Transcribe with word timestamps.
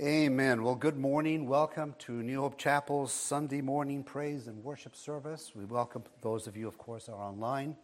Amen. 0.00 0.62
Well, 0.62 0.76
good 0.76 0.96
morning. 0.96 1.48
Welcome 1.48 1.96
to 2.00 2.12
New 2.12 2.42
Hope 2.42 2.56
Chapel's 2.56 3.12
Sunday 3.12 3.60
morning 3.60 4.04
praise 4.04 4.46
and 4.46 4.62
worship 4.62 4.94
service. 4.94 5.50
We 5.56 5.64
welcome 5.64 6.04
those 6.20 6.46
of 6.46 6.56
you, 6.56 6.68
of 6.68 6.78
course, 6.78 7.08
are 7.08 7.20
online. 7.20 7.74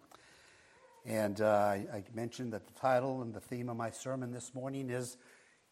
And 1.04 1.40
uh, 1.40 1.74
I 1.92 2.04
mentioned 2.14 2.52
that 2.52 2.68
the 2.68 2.72
title 2.74 3.20
and 3.22 3.34
the 3.34 3.40
theme 3.40 3.68
of 3.68 3.76
my 3.76 3.90
sermon 3.90 4.30
this 4.30 4.54
morning 4.54 4.90
is 4.90 5.16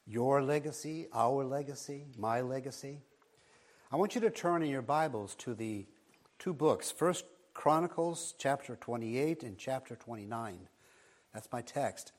Your 0.05 0.43
Legacy, 0.43 1.07
Our 1.15 1.45
Legacy, 1.45 2.07
My 2.19 2.41
Legacy. 2.41 2.99
I 3.93 3.97
want 3.97 4.17
you 4.17 4.21
to 4.23 4.31
turn 4.31 4.65
in 4.65 4.69
your 4.69 4.83
Bibles 4.83 5.37
to 5.37 5.55
the 5.55 5.87
two 6.41 6.55
books, 6.55 6.91
First 6.91 7.25
Chronicles 7.55 8.35
chapter 8.37 8.75
28 8.75 9.45
and 9.45 9.57
chapter 9.57 9.95
29. 9.95 10.59
That's 11.33 11.49
my 11.53 11.63
text. 11.63 12.11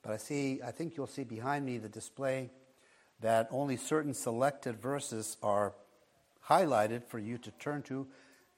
But 0.00 0.12
I 0.12 0.16
see, 0.16 0.60
I 0.64 0.70
think 0.70 0.96
you'll 0.96 1.06
see 1.06 1.24
behind 1.24 1.66
me 1.66 1.76
the 1.76 1.90
display 1.90 2.48
that 3.20 3.48
only 3.50 3.76
certain 3.76 4.14
selected 4.14 4.80
verses 4.80 5.36
are 5.42 5.74
highlighted 6.48 7.04
for 7.04 7.18
you 7.18 7.38
to 7.38 7.50
turn 7.52 7.82
to. 7.82 8.06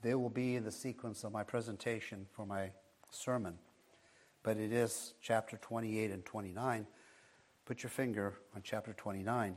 They 0.02 0.14
will 0.14 0.30
be 0.30 0.56
in 0.56 0.64
the 0.64 0.73
sequence 0.73 1.24
of 1.24 1.32
my 1.32 1.42
presentation 1.42 2.27
for 2.32 2.46
my 2.46 2.70
sermon. 3.10 3.59
But 4.42 4.56
it 4.56 4.73
is 4.73 5.15
chapter 5.20 5.56
28 5.59 6.10
and 6.10 6.24
29. 6.24 6.87
Put 7.66 7.82
your 7.82 7.91
finger 7.91 8.34
on 8.54 8.62
chapter 8.62 8.92
29, 8.92 9.56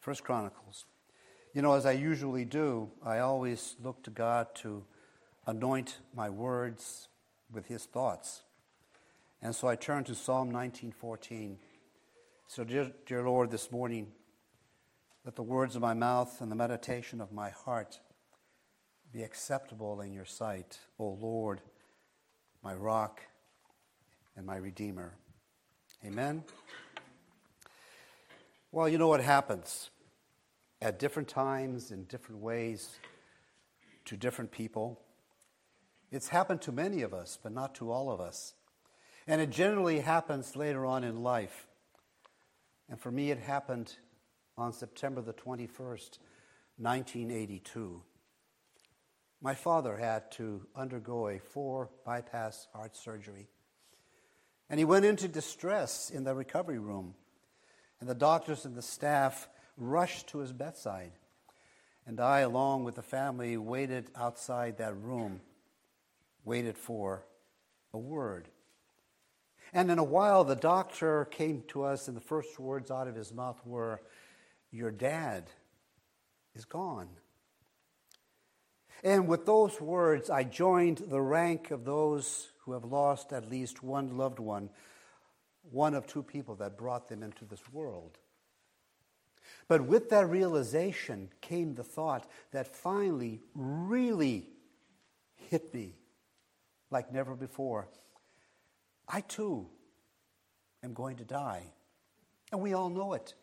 First 0.00 0.24
Chronicles. 0.24 0.84
You 1.52 1.62
know, 1.62 1.74
as 1.74 1.86
I 1.86 1.92
usually 1.92 2.44
do, 2.44 2.90
I 3.04 3.18
always 3.18 3.76
look 3.82 4.02
to 4.04 4.10
God 4.10 4.54
to 4.56 4.84
anoint 5.46 5.98
my 6.14 6.30
words 6.30 7.08
with 7.52 7.66
his 7.66 7.84
thoughts. 7.84 8.42
And 9.42 9.54
so 9.54 9.68
I 9.68 9.76
turn 9.76 10.04
to 10.04 10.14
Psalm 10.14 10.50
19:14. 10.50 11.58
So 12.46 12.64
dear, 12.64 12.92
dear 13.06 13.22
Lord, 13.22 13.50
this 13.50 13.70
morning 13.70 14.12
let 15.24 15.36
the 15.36 15.42
words 15.42 15.74
of 15.74 15.80
my 15.80 15.94
mouth 15.94 16.42
and 16.42 16.52
the 16.52 16.56
meditation 16.56 17.18
of 17.18 17.32
my 17.32 17.48
heart 17.48 17.98
be 19.10 19.22
acceptable 19.22 20.02
in 20.02 20.12
your 20.12 20.26
sight, 20.26 20.78
O 20.98 21.16
Lord, 21.18 21.62
my 22.62 22.74
rock 22.74 23.22
and 24.36 24.44
my 24.44 24.56
redeemer. 24.56 25.14
Amen. 26.04 26.44
Well, 28.70 28.86
you 28.86 28.98
know 28.98 29.08
what 29.08 29.22
happens 29.22 29.88
at 30.82 30.98
different 30.98 31.28
times, 31.28 31.90
in 31.90 32.04
different 32.04 32.42
ways, 32.42 32.90
to 34.04 34.18
different 34.18 34.50
people. 34.50 35.00
It's 36.10 36.28
happened 36.28 36.60
to 36.62 36.72
many 36.72 37.00
of 37.00 37.14
us, 37.14 37.38
but 37.42 37.52
not 37.52 37.74
to 37.76 37.90
all 37.90 38.10
of 38.10 38.20
us. 38.20 38.52
And 39.26 39.40
it 39.40 39.48
generally 39.48 40.00
happens 40.00 40.54
later 40.54 40.84
on 40.84 41.02
in 41.02 41.22
life. 41.22 41.66
And 42.90 43.00
for 43.00 43.10
me, 43.10 43.30
it 43.30 43.38
happened 43.38 43.94
on 44.56 44.72
September 44.72 45.20
the 45.20 45.32
21st, 45.32 46.18
1982. 46.78 48.02
My 49.40 49.54
father 49.54 49.96
had 49.96 50.30
to 50.32 50.66
undergo 50.74 51.28
a 51.28 51.38
four 51.38 51.90
bypass 52.04 52.66
heart 52.72 52.96
surgery. 52.96 53.48
And 54.70 54.78
he 54.78 54.84
went 54.84 55.04
into 55.04 55.28
distress 55.28 56.10
in 56.10 56.24
the 56.24 56.34
recovery 56.34 56.78
room. 56.78 57.14
And 58.00 58.08
the 58.08 58.14
doctors 58.14 58.64
and 58.64 58.74
the 58.74 58.82
staff 58.82 59.48
rushed 59.76 60.28
to 60.28 60.38
his 60.38 60.52
bedside. 60.52 61.12
And 62.06 62.20
I, 62.20 62.40
along 62.40 62.84
with 62.84 62.96
the 62.96 63.02
family, 63.02 63.56
waited 63.56 64.10
outside 64.16 64.78
that 64.78 64.96
room, 64.96 65.40
waited 66.44 66.76
for 66.76 67.24
a 67.92 67.98
word. 67.98 68.48
And 69.72 69.90
in 69.90 69.98
a 69.98 70.04
while, 70.04 70.44
the 70.44 70.56
doctor 70.56 71.24
came 71.26 71.64
to 71.68 71.84
us, 71.84 72.08
and 72.08 72.16
the 72.16 72.20
first 72.20 72.58
words 72.58 72.90
out 72.90 73.08
of 73.08 73.14
his 73.14 73.32
mouth 73.32 73.60
were, 73.64 74.00
your 74.74 74.90
dad 74.90 75.44
is 76.56 76.64
gone. 76.64 77.08
And 79.04 79.28
with 79.28 79.46
those 79.46 79.80
words, 79.80 80.30
I 80.30 80.42
joined 80.42 80.98
the 80.98 81.20
rank 81.20 81.70
of 81.70 81.84
those 81.84 82.50
who 82.64 82.72
have 82.72 82.84
lost 82.84 83.32
at 83.32 83.48
least 83.48 83.84
one 83.84 84.16
loved 84.16 84.40
one, 84.40 84.70
one 85.70 85.94
of 85.94 86.06
two 86.06 86.22
people 86.22 86.56
that 86.56 86.76
brought 86.76 87.08
them 87.08 87.22
into 87.22 87.44
this 87.44 87.60
world. 87.72 88.18
But 89.68 89.82
with 89.82 90.10
that 90.10 90.28
realization 90.28 91.28
came 91.40 91.74
the 91.74 91.84
thought 91.84 92.28
that 92.50 92.74
finally 92.74 93.40
really 93.54 94.48
hit 95.50 95.72
me 95.72 95.94
like 96.90 97.12
never 97.12 97.34
before. 97.36 97.86
I 99.06 99.20
too 99.20 99.68
am 100.82 100.94
going 100.94 101.16
to 101.16 101.24
die. 101.24 101.62
And 102.50 102.60
we 102.60 102.72
all 102.72 102.88
know 102.88 103.12
it. 103.12 103.34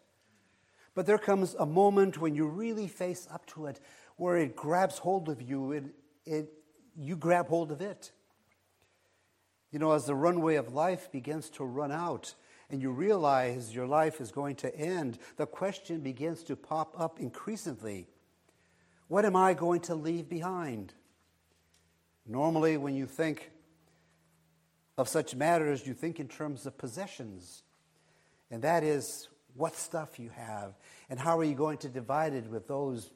But 0.94 1.06
there 1.06 1.18
comes 1.18 1.56
a 1.56 1.66
moment 1.66 2.20
when 2.20 2.36
you 2.36 2.48
really 2.48 2.88
face 2.88 3.28
up 3.32 3.46
to 3.48 3.68
it 3.68 3.80
where 4.18 4.38
it 4.38 4.56
grabs 4.56 4.98
hold 4.98 5.30
of 5.30 5.42
you 5.42 5.72
and 5.72 5.92
it, 6.26 6.52
you 6.98 7.16
grab 7.16 7.48
hold 7.48 7.72
of 7.72 7.82
it. 7.82 8.12
You 9.72 9.80
know, 9.80 9.94
as 9.94 10.06
the 10.06 10.16
runway 10.16 10.56
of 10.56 10.74
life 10.74 11.12
begins 11.12 11.50
to 11.52 11.64
run 11.64 11.92
out 11.92 12.36
and 12.70 12.82
you 12.82 12.92
realize 12.92 13.74
your 13.74 13.88
life 13.88 14.20
is 14.20 14.32
going 14.32 14.56
to 14.58 14.76
end, 14.76 15.18
the 15.38 15.46
question 15.46 16.02
begins 16.02 16.44
to 16.44 16.56
pop 16.56 17.00
up 17.00 17.20
increasingly 17.20 18.08
What 19.08 19.26
am 19.26 19.36
I 19.36 19.54
going 19.54 19.82
to 19.82 19.96
leave 19.96 20.30
behind? 20.30 20.94
Normally, 22.28 22.78
when 22.78 22.96
you 22.96 23.06
think 23.06 23.52
of 24.98 25.08
such 25.08 25.36
matters, 25.36 25.88
you 25.88 25.94
think 25.94 26.20
in 26.20 26.28
terms 26.28 26.66
of 26.66 26.78
possessions. 26.78 27.64
And 28.52 28.62
that 28.62 28.84
is 28.84 29.28
what 29.56 29.76
stuff 29.76 30.20
you 30.20 30.30
have, 30.30 30.74
and 31.10 31.20
how 31.20 31.40
are 31.40 31.44
you 31.44 31.56
going 31.56 31.78
to 31.80 31.90
divide 31.90 32.34
it 32.34 32.48
with 32.48 32.68
those 32.68 33.12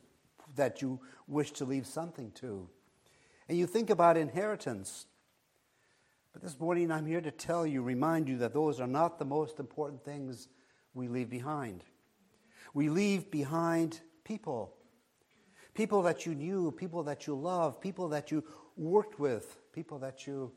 that 0.55 0.81
you 0.81 0.99
wish 1.27 1.51
to 1.51 1.65
leave 1.65 1.85
something 1.85 2.31
to. 2.35 2.67
And 3.47 3.57
you 3.57 3.67
think 3.67 3.89
about 3.89 4.17
inheritance. 4.17 5.05
But 6.33 6.41
this 6.41 6.59
morning 6.59 6.91
I'm 6.91 7.05
here 7.05 7.21
to 7.21 7.31
tell 7.31 7.65
you, 7.65 7.81
remind 7.81 8.27
you 8.27 8.37
that 8.39 8.53
those 8.53 8.79
are 8.79 8.87
not 8.87 9.19
the 9.19 9.25
most 9.25 9.59
important 9.59 10.03
things 10.03 10.47
we 10.93 11.07
leave 11.07 11.29
behind. 11.29 11.83
We 12.73 12.89
leave 12.89 13.31
behind 13.31 13.99
people. 14.23 14.73
People 15.73 16.03
that 16.03 16.25
you 16.25 16.35
knew, 16.35 16.71
people 16.71 17.03
that 17.03 17.27
you 17.27 17.35
loved, 17.35 17.81
people 17.81 18.09
that 18.09 18.31
you 18.31 18.43
worked 18.77 19.19
with, 19.19 19.57
people 19.73 19.99
that 19.99 20.25
you 20.25 20.51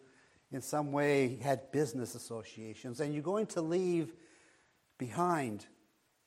in 0.50 0.62
some 0.62 0.92
way 0.92 1.38
had 1.42 1.70
business 1.72 2.14
associations. 2.14 3.00
And 3.00 3.12
you're 3.12 3.22
going 3.22 3.46
to 3.46 3.60
leave 3.60 4.14
behind 4.98 5.66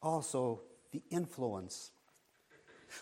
also 0.01 0.61
the 0.91 1.01
influence. 1.09 1.91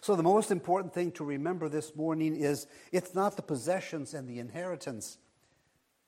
So, 0.02 0.16
the 0.16 0.24
most 0.24 0.52
important 0.52 0.94
thing 0.94 1.12
to 1.14 1.24
remember 1.24 1.68
this 1.68 1.96
morning 1.96 2.36
is 2.36 2.68
it's 2.92 3.16
not 3.16 3.36
the 3.36 3.42
possessions 3.42 4.14
and 4.14 4.28
the 4.28 4.40
inheritance 4.40 5.18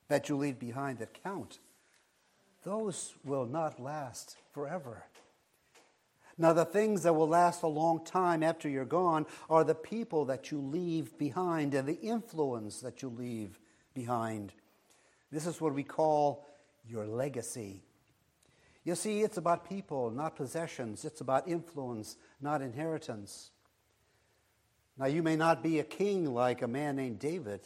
that 0.07 0.29
you 0.29 0.35
leave 0.35 0.59
behind 0.59 0.99
that 0.99 1.23
count. 1.23 1.59
Those 2.63 3.16
will 3.23 3.45
not 3.45 3.79
last 3.79 4.38
forever. 4.53 5.03
Now, 6.38 6.53
the 6.53 6.66
things 6.66 7.03
that 7.03 7.13
will 7.13 7.28
last 7.28 7.63
a 7.63 7.67
long 7.67 8.03
time 8.05 8.43
after 8.43 8.69
you're 8.69 8.85
gone 8.85 9.25
are 9.49 9.63
the 9.63 9.75
people 9.75 10.25
that 10.25 10.51
you 10.51 10.59
leave 10.59 11.17
behind 11.17 11.73
and 11.73 11.88
the 11.88 11.99
influence 11.99 12.81
that 12.81 13.01
you 13.01 13.09
leave 13.09 13.59
behind. 13.93 14.53
This 15.31 15.45
is 15.45 15.59
what 15.59 15.73
we 15.73 15.83
call 15.83 16.45
your 16.88 17.05
legacy. 17.05 17.83
You 18.84 18.96
see, 18.96 19.22
it's 19.22 19.38
about 19.38 19.69
people, 19.69 20.09
not 20.09 20.36
possessions. 20.36 21.06
It's 21.06 21.22
about 21.22 21.47
influence, 21.47 22.18
not 22.42 22.62
inheritance. 22.62 23.52
Now, 24.97 25.06
you 25.06 25.22
may 25.22 25.36
not 25.36 25.62
be 25.62 25.80
a 25.80 25.84
king 25.84 26.34
like 26.34 26.62
a 26.62 26.68
man 26.68 26.96
named 26.96 27.20
David, 27.20 27.62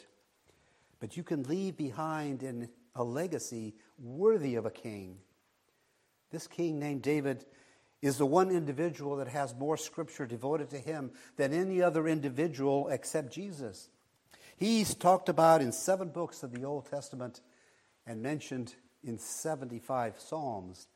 but 0.99 1.15
you 1.15 1.23
can 1.23 1.43
leave 1.43 1.77
behind 1.77 2.43
in 2.43 2.69
a 2.95 3.03
legacy 3.03 3.75
worthy 3.97 4.55
of 4.55 4.65
a 4.65 4.71
king. 4.71 5.17
This 6.31 6.47
king 6.47 6.79
named 6.79 7.01
David 7.01 7.45
is 8.01 8.17
the 8.17 8.25
one 8.25 8.51
individual 8.51 9.15
that 9.17 9.27
has 9.29 9.55
more 9.55 9.77
scripture 9.77 10.25
devoted 10.25 10.69
to 10.69 10.77
him 10.77 11.11
than 11.37 11.53
any 11.53 11.81
other 11.81 12.07
individual 12.07 12.87
except 12.89 13.33
Jesus. 13.33 13.89
He's 14.57 14.95
talked 14.95 15.29
about 15.29 15.61
in 15.61 15.71
seven 15.71 16.09
books 16.09 16.43
of 16.43 16.51
the 16.51 16.65
Old 16.65 16.89
Testament 16.89 17.41
and 18.05 18.21
mentioned 18.21 18.75
in 19.03 19.17
75 19.17 20.19
Psalms. 20.19 20.87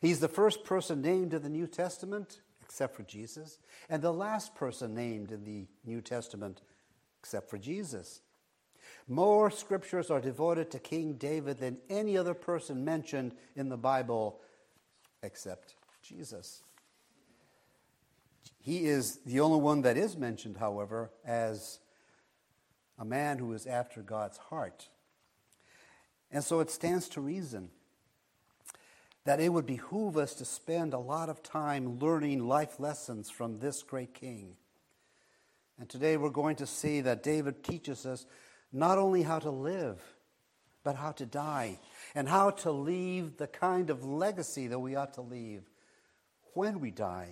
He's 0.00 0.20
the 0.20 0.28
first 0.28 0.64
person 0.64 1.02
named 1.02 1.34
in 1.34 1.42
the 1.42 1.48
New 1.48 1.66
Testament, 1.66 2.40
except 2.62 2.96
for 2.96 3.02
Jesus, 3.02 3.58
and 3.88 4.02
the 4.02 4.12
last 4.12 4.54
person 4.54 4.94
named 4.94 5.30
in 5.30 5.44
the 5.44 5.66
New 5.84 6.00
Testament, 6.00 6.62
except 7.20 7.50
for 7.50 7.58
Jesus. 7.58 8.20
More 9.08 9.50
scriptures 9.50 10.10
are 10.10 10.20
devoted 10.20 10.70
to 10.70 10.78
King 10.78 11.14
David 11.14 11.58
than 11.58 11.78
any 11.90 12.16
other 12.16 12.34
person 12.34 12.84
mentioned 12.84 13.34
in 13.54 13.68
the 13.68 13.76
Bible, 13.76 14.40
except 15.22 15.74
Jesus. 16.02 16.62
He 18.58 18.86
is 18.86 19.18
the 19.26 19.40
only 19.40 19.60
one 19.60 19.82
that 19.82 19.96
is 19.96 20.16
mentioned, 20.16 20.56
however, 20.56 21.10
as 21.24 21.80
a 22.98 23.04
man 23.04 23.38
who 23.38 23.52
is 23.52 23.66
after 23.66 24.02
God's 24.02 24.38
heart. 24.38 24.88
And 26.30 26.44
so 26.44 26.60
it 26.60 26.70
stands 26.70 27.08
to 27.10 27.20
reason 27.20 27.70
that 29.24 29.40
it 29.40 29.50
would 29.50 29.66
behoove 29.66 30.16
us 30.16 30.34
to 30.34 30.44
spend 30.44 30.92
a 30.92 30.98
lot 30.98 31.28
of 31.28 31.42
time 31.42 31.98
learning 31.98 32.46
life 32.46 32.80
lessons 32.80 33.30
from 33.30 33.58
this 33.58 33.82
great 33.82 34.14
king. 34.14 34.56
And 35.78 35.88
today 35.88 36.16
we're 36.16 36.30
going 36.30 36.56
to 36.56 36.66
see 36.66 37.00
that 37.02 37.22
David 37.22 37.62
teaches 37.62 38.04
us 38.04 38.26
not 38.72 38.98
only 38.98 39.22
how 39.22 39.38
to 39.38 39.50
live, 39.50 40.00
but 40.84 40.96
how 40.96 41.12
to 41.12 41.26
die, 41.26 41.78
and 42.14 42.28
how 42.28 42.50
to 42.50 42.72
leave 42.72 43.36
the 43.36 43.46
kind 43.46 43.90
of 43.90 44.04
legacy 44.04 44.66
that 44.66 44.78
we 44.78 44.96
ought 44.96 45.14
to 45.14 45.20
leave 45.20 45.62
when 46.54 46.80
we 46.80 46.90
die. 46.90 47.28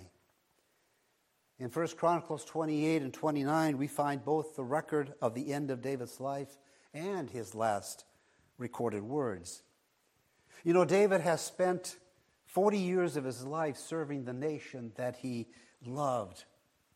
In 1.59 1.69
1 1.69 1.87
Chronicles 1.89 2.45
28 2.45 3.01
and 3.01 3.13
29, 3.13 3.77
we 3.77 3.87
find 3.87 4.23
both 4.23 4.55
the 4.55 4.63
record 4.63 5.13
of 5.21 5.35
the 5.35 5.53
end 5.53 5.69
of 5.69 5.81
David's 5.81 6.19
life 6.19 6.57
and 6.93 7.29
his 7.29 7.53
last 7.53 8.05
recorded 8.57 9.03
words. 9.03 9.61
You 10.63 10.73
know, 10.73 10.85
David 10.85 11.21
has 11.21 11.41
spent 11.41 11.97
40 12.45 12.77
years 12.77 13.17
of 13.17 13.23
his 13.23 13.43
life 13.43 13.77
serving 13.77 14.25
the 14.25 14.33
nation 14.33 14.91
that 14.95 15.15
he 15.15 15.47
loved, 15.85 16.43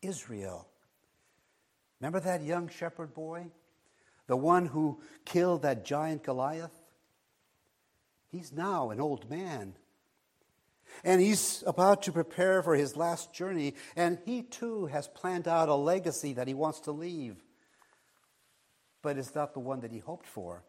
Israel. 0.02 0.68
Remember 2.00 2.20
that 2.20 2.42
young 2.42 2.68
shepherd 2.68 3.14
boy? 3.14 3.46
The 4.26 4.36
one 4.36 4.66
who 4.66 5.00
killed 5.24 5.62
that 5.62 5.84
giant 5.84 6.22
Goliath? 6.24 6.78
He's 8.28 8.52
now 8.52 8.90
an 8.90 9.00
old 9.00 9.30
man. 9.30 9.74
And 11.04 11.20
he's 11.20 11.64
about 11.66 12.02
to 12.02 12.12
prepare 12.12 12.62
for 12.62 12.74
his 12.74 12.96
last 12.96 13.32
journey, 13.32 13.74
and 13.96 14.18
he 14.24 14.42
too 14.42 14.86
has 14.86 15.08
planned 15.08 15.48
out 15.48 15.68
a 15.68 15.74
legacy 15.74 16.32
that 16.34 16.48
he 16.48 16.54
wants 16.54 16.80
to 16.80 16.92
leave. 16.92 17.42
But 19.02 19.18
it's 19.18 19.34
not 19.34 19.54
the 19.54 19.60
one 19.60 19.80
that 19.80 19.92
he 19.92 19.98
hoped 19.98 20.26
for. 20.26 20.64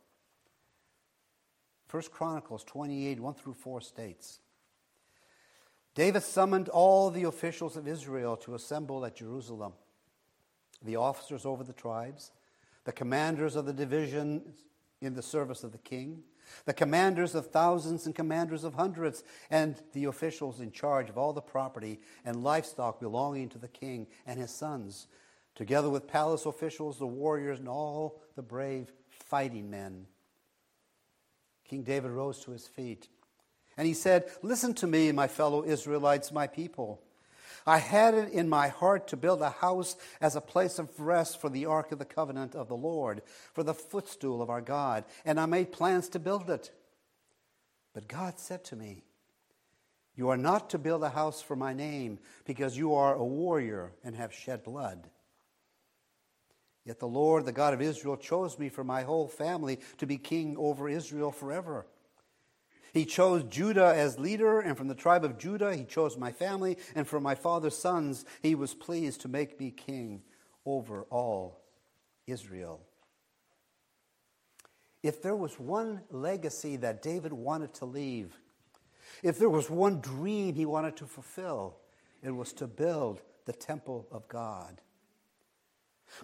First 1.87 2.11
Chronicles 2.11 2.63
28, 2.65 3.19
1 3.19 3.33
through 3.33 3.53
4 3.53 3.81
states 3.81 4.39
David 5.95 6.21
summoned 6.21 6.69
all 6.69 7.09
the 7.09 7.23
officials 7.23 7.75
of 7.75 7.87
Israel 7.87 8.37
to 8.37 8.55
assemble 8.55 9.05
at 9.05 9.15
Jerusalem 9.15 9.73
the 10.83 10.95
officers 10.95 11.45
over 11.45 11.63
the 11.63 11.73
tribes, 11.73 12.31
the 12.83 12.91
commanders 12.91 13.55
of 13.55 13.65
the 13.65 13.73
divisions 13.73 14.63
in 15.01 15.15
the 15.15 15.23
service 15.23 15.63
of 15.63 15.71
the 15.71 15.77
king, 15.79 16.23
the 16.65 16.73
commanders 16.73 17.35
of 17.35 17.47
thousands 17.47 18.05
and 18.05 18.15
commanders 18.15 18.63
of 18.63 18.75
hundreds, 18.75 19.23
and 19.49 19.81
the 19.93 20.05
officials 20.05 20.59
in 20.59 20.71
charge 20.71 21.09
of 21.09 21.17
all 21.17 21.33
the 21.33 21.41
property 21.41 21.99
and 22.23 22.43
livestock 22.43 22.99
belonging 22.99 23.49
to 23.49 23.57
the 23.57 23.67
king 23.67 24.07
and 24.25 24.39
his 24.39 24.51
sons, 24.51 25.07
together 25.55 25.89
with 25.89 26.07
palace 26.07 26.45
officials, 26.45 26.99
the 26.99 27.07
warriors, 27.07 27.59
and 27.59 27.67
all 27.67 28.21
the 28.35 28.41
brave 28.41 28.93
fighting 29.09 29.69
men. 29.69 30.05
King 31.67 31.83
David 31.83 32.11
rose 32.11 32.39
to 32.39 32.51
his 32.51 32.67
feet. 32.67 33.07
And 33.77 33.87
he 33.87 33.93
said, 33.93 34.25
Listen 34.41 34.73
to 34.75 34.87
me, 34.87 35.11
my 35.11 35.27
fellow 35.27 35.63
Israelites, 35.63 36.31
my 36.31 36.47
people. 36.47 37.01
I 37.65 37.79
had 37.79 38.13
it 38.13 38.31
in 38.31 38.47
my 38.47 38.69
heart 38.69 39.09
to 39.09 39.17
build 39.17 39.41
a 39.41 39.49
house 39.49 39.97
as 40.21 40.35
a 40.35 40.41
place 40.41 40.79
of 40.79 40.99
rest 40.99 41.41
for 41.41 41.49
the 41.49 41.65
ark 41.65 41.91
of 41.91 41.99
the 41.99 42.05
covenant 42.05 42.55
of 42.55 42.69
the 42.69 42.77
Lord, 42.77 43.21
for 43.53 43.61
the 43.61 43.73
footstool 43.73 44.41
of 44.41 44.49
our 44.49 44.61
God, 44.61 45.03
and 45.25 45.37
I 45.37 45.47
made 45.47 45.73
plans 45.73 46.07
to 46.09 46.19
build 46.19 46.49
it. 46.49 46.71
But 47.93 48.07
God 48.07 48.39
said 48.39 48.63
to 48.65 48.77
me, 48.77 49.03
You 50.15 50.29
are 50.29 50.37
not 50.37 50.69
to 50.69 50.77
build 50.77 51.03
a 51.03 51.09
house 51.09 51.41
for 51.41 51.57
my 51.57 51.73
name, 51.73 52.19
because 52.45 52.77
you 52.77 52.95
are 52.95 53.15
a 53.15 53.25
warrior 53.25 53.91
and 54.01 54.15
have 54.15 54.33
shed 54.33 54.63
blood. 54.63 55.09
Yet 56.87 56.99
the 56.99 57.07
Lord, 57.07 57.45
the 57.45 57.51
God 57.51 57.73
of 57.73 57.81
Israel, 57.81 58.15
chose 58.15 58.57
me 58.57 58.69
for 58.69 58.81
my 58.81 59.03
whole 59.03 59.27
family 59.27 59.79
to 59.97 60.07
be 60.07 60.17
king 60.17 60.55
over 60.57 60.87
Israel 60.87 61.33
forever. 61.33 61.85
He 62.93 63.03
chose 63.05 63.43
Judah 63.43 63.93
as 63.93 64.17
leader, 64.17 64.61
and 64.61 64.77
from 64.77 64.87
the 64.87 64.95
tribe 64.95 65.25
of 65.25 65.37
Judah, 65.37 65.75
he 65.75 65.83
chose 65.83 66.17
my 66.17 66.31
family, 66.31 66.77
and 66.95 67.05
from 67.05 67.23
my 67.23 67.35
father's 67.35 67.77
sons, 67.77 68.23
he 68.41 68.55
was 68.55 68.73
pleased 68.73 69.19
to 69.21 69.27
make 69.27 69.59
me 69.59 69.69
king 69.69 70.21
over 70.65 71.01
all 71.09 71.59
Israel. 72.25 72.79
If 75.03 75.21
there 75.21 75.35
was 75.35 75.59
one 75.59 76.03
legacy 76.09 76.77
that 76.77 77.01
David 77.01 77.33
wanted 77.33 77.73
to 77.75 77.85
leave, 77.85 78.33
if 79.21 79.37
there 79.37 79.49
was 79.49 79.69
one 79.69 79.99
dream 79.99 80.55
he 80.55 80.65
wanted 80.65 80.95
to 80.97 81.05
fulfill, 81.05 81.79
it 82.23 82.31
was 82.31 82.53
to 82.53 82.65
build 82.65 83.21
the 83.43 83.53
temple 83.53 84.07
of 84.09 84.25
God. 84.29 84.81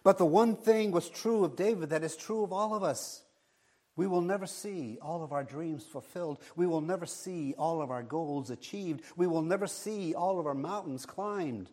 But 0.03 0.17
the 0.17 0.25
one 0.25 0.55
thing 0.55 0.91
was 0.91 1.09
true 1.09 1.43
of 1.43 1.55
David 1.55 1.89
that 1.89 2.03
is 2.03 2.15
true 2.15 2.43
of 2.43 2.53
all 2.53 2.73
of 2.73 2.83
us. 2.83 3.23
We 3.95 4.07
will 4.07 4.21
never 4.21 4.47
see 4.47 4.97
all 5.01 5.23
of 5.23 5.31
our 5.31 5.43
dreams 5.43 5.83
fulfilled. 5.85 6.39
We 6.55 6.65
will 6.65 6.81
never 6.81 7.05
see 7.05 7.53
all 7.57 7.81
of 7.81 7.91
our 7.91 8.01
goals 8.01 8.49
achieved. 8.49 9.03
We 9.15 9.27
will 9.27 9.43
never 9.43 9.67
see 9.67 10.15
all 10.15 10.39
of 10.39 10.47
our 10.47 10.55
mountains 10.55 11.05
climbed. 11.05 11.69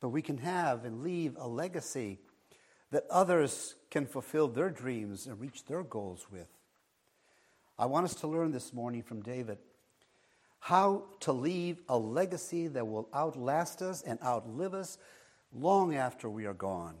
But 0.00 0.10
we 0.10 0.20
can 0.20 0.38
have 0.38 0.84
and 0.84 1.02
leave 1.02 1.36
a 1.38 1.48
legacy 1.48 2.18
that 2.90 3.06
others 3.10 3.74
can 3.90 4.06
fulfill 4.06 4.48
their 4.48 4.70
dreams 4.70 5.26
and 5.26 5.40
reach 5.40 5.64
their 5.64 5.82
goals 5.82 6.26
with. 6.30 6.48
I 7.78 7.86
want 7.86 8.04
us 8.04 8.14
to 8.16 8.26
learn 8.26 8.52
this 8.52 8.72
morning 8.72 9.02
from 9.02 9.22
David 9.22 9.58
how 10.60 11.04
to 11.20 11.32
leave 11.32 11.78
a 11.88 11.96
legacy 11.96 12.66
that 12.66 12.86
will 12.86 13.08
outlast 13.14 13.80
us 13.80 14.02
and 14.02 14.18
outlive 14.22 14.74
us 14.74 14.98
long 15.52 15.94
after 15.94 16.28
we 16.28 16.46
are 16.46 16.54
gone. 16.54 16.96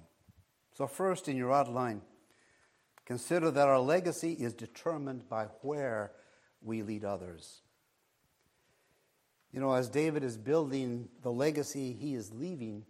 So, 0.74 0.86
first 0.86 1.28
in 1.28 1.36
your 1.36 1.52
outline, 1.52 2.02
consider 3.04 3.50
that 3.50 3.68
our 3.68 3.80
legacy 3.80 4.32
is 4.32 4.52
determined 4.52 5.28
by 5.28 5.46
where 5.62 6.12
we 6.62 6.82
lead 6.82 7.04
others. 7.04 7.62
You 9.52 9.60
know, 9.60 9.72
as 9.72 9.88
David 9.88 10.22
is 10.24 10.36
building 10.36 11.08
the 11.22 11.32
legacy 11.32 11.96
he 11.98 12.14
is 12.14 12.32
leaving, 12.32 12.84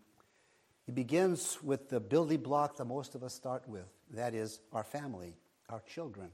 he 0.84 0.93
begins 0.93 1.58
with 1.62 1.88
the 1.88 2.00
building 2.00 2.40
block 2.40 2.76
that 2.76 2.84
most 2.84 3.14
of 3.14 3.22
us 3.22 3.34
start 3.34 3.69
with 3.69 3.87
that 4.14 4.34
is, 4.34 4.61
our 4.72 4.84
family, 4.84 5.37
our 5.69 5.82
children. 5.87 6.31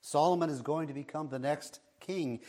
Solomon 0.00 0.50
is 0.50 0.62
going 0.62 0.88
to 0.88 0.94
become 0.94 1.28
the 1.28 1.38
next 1.38 1.80
king, 2.00 2.40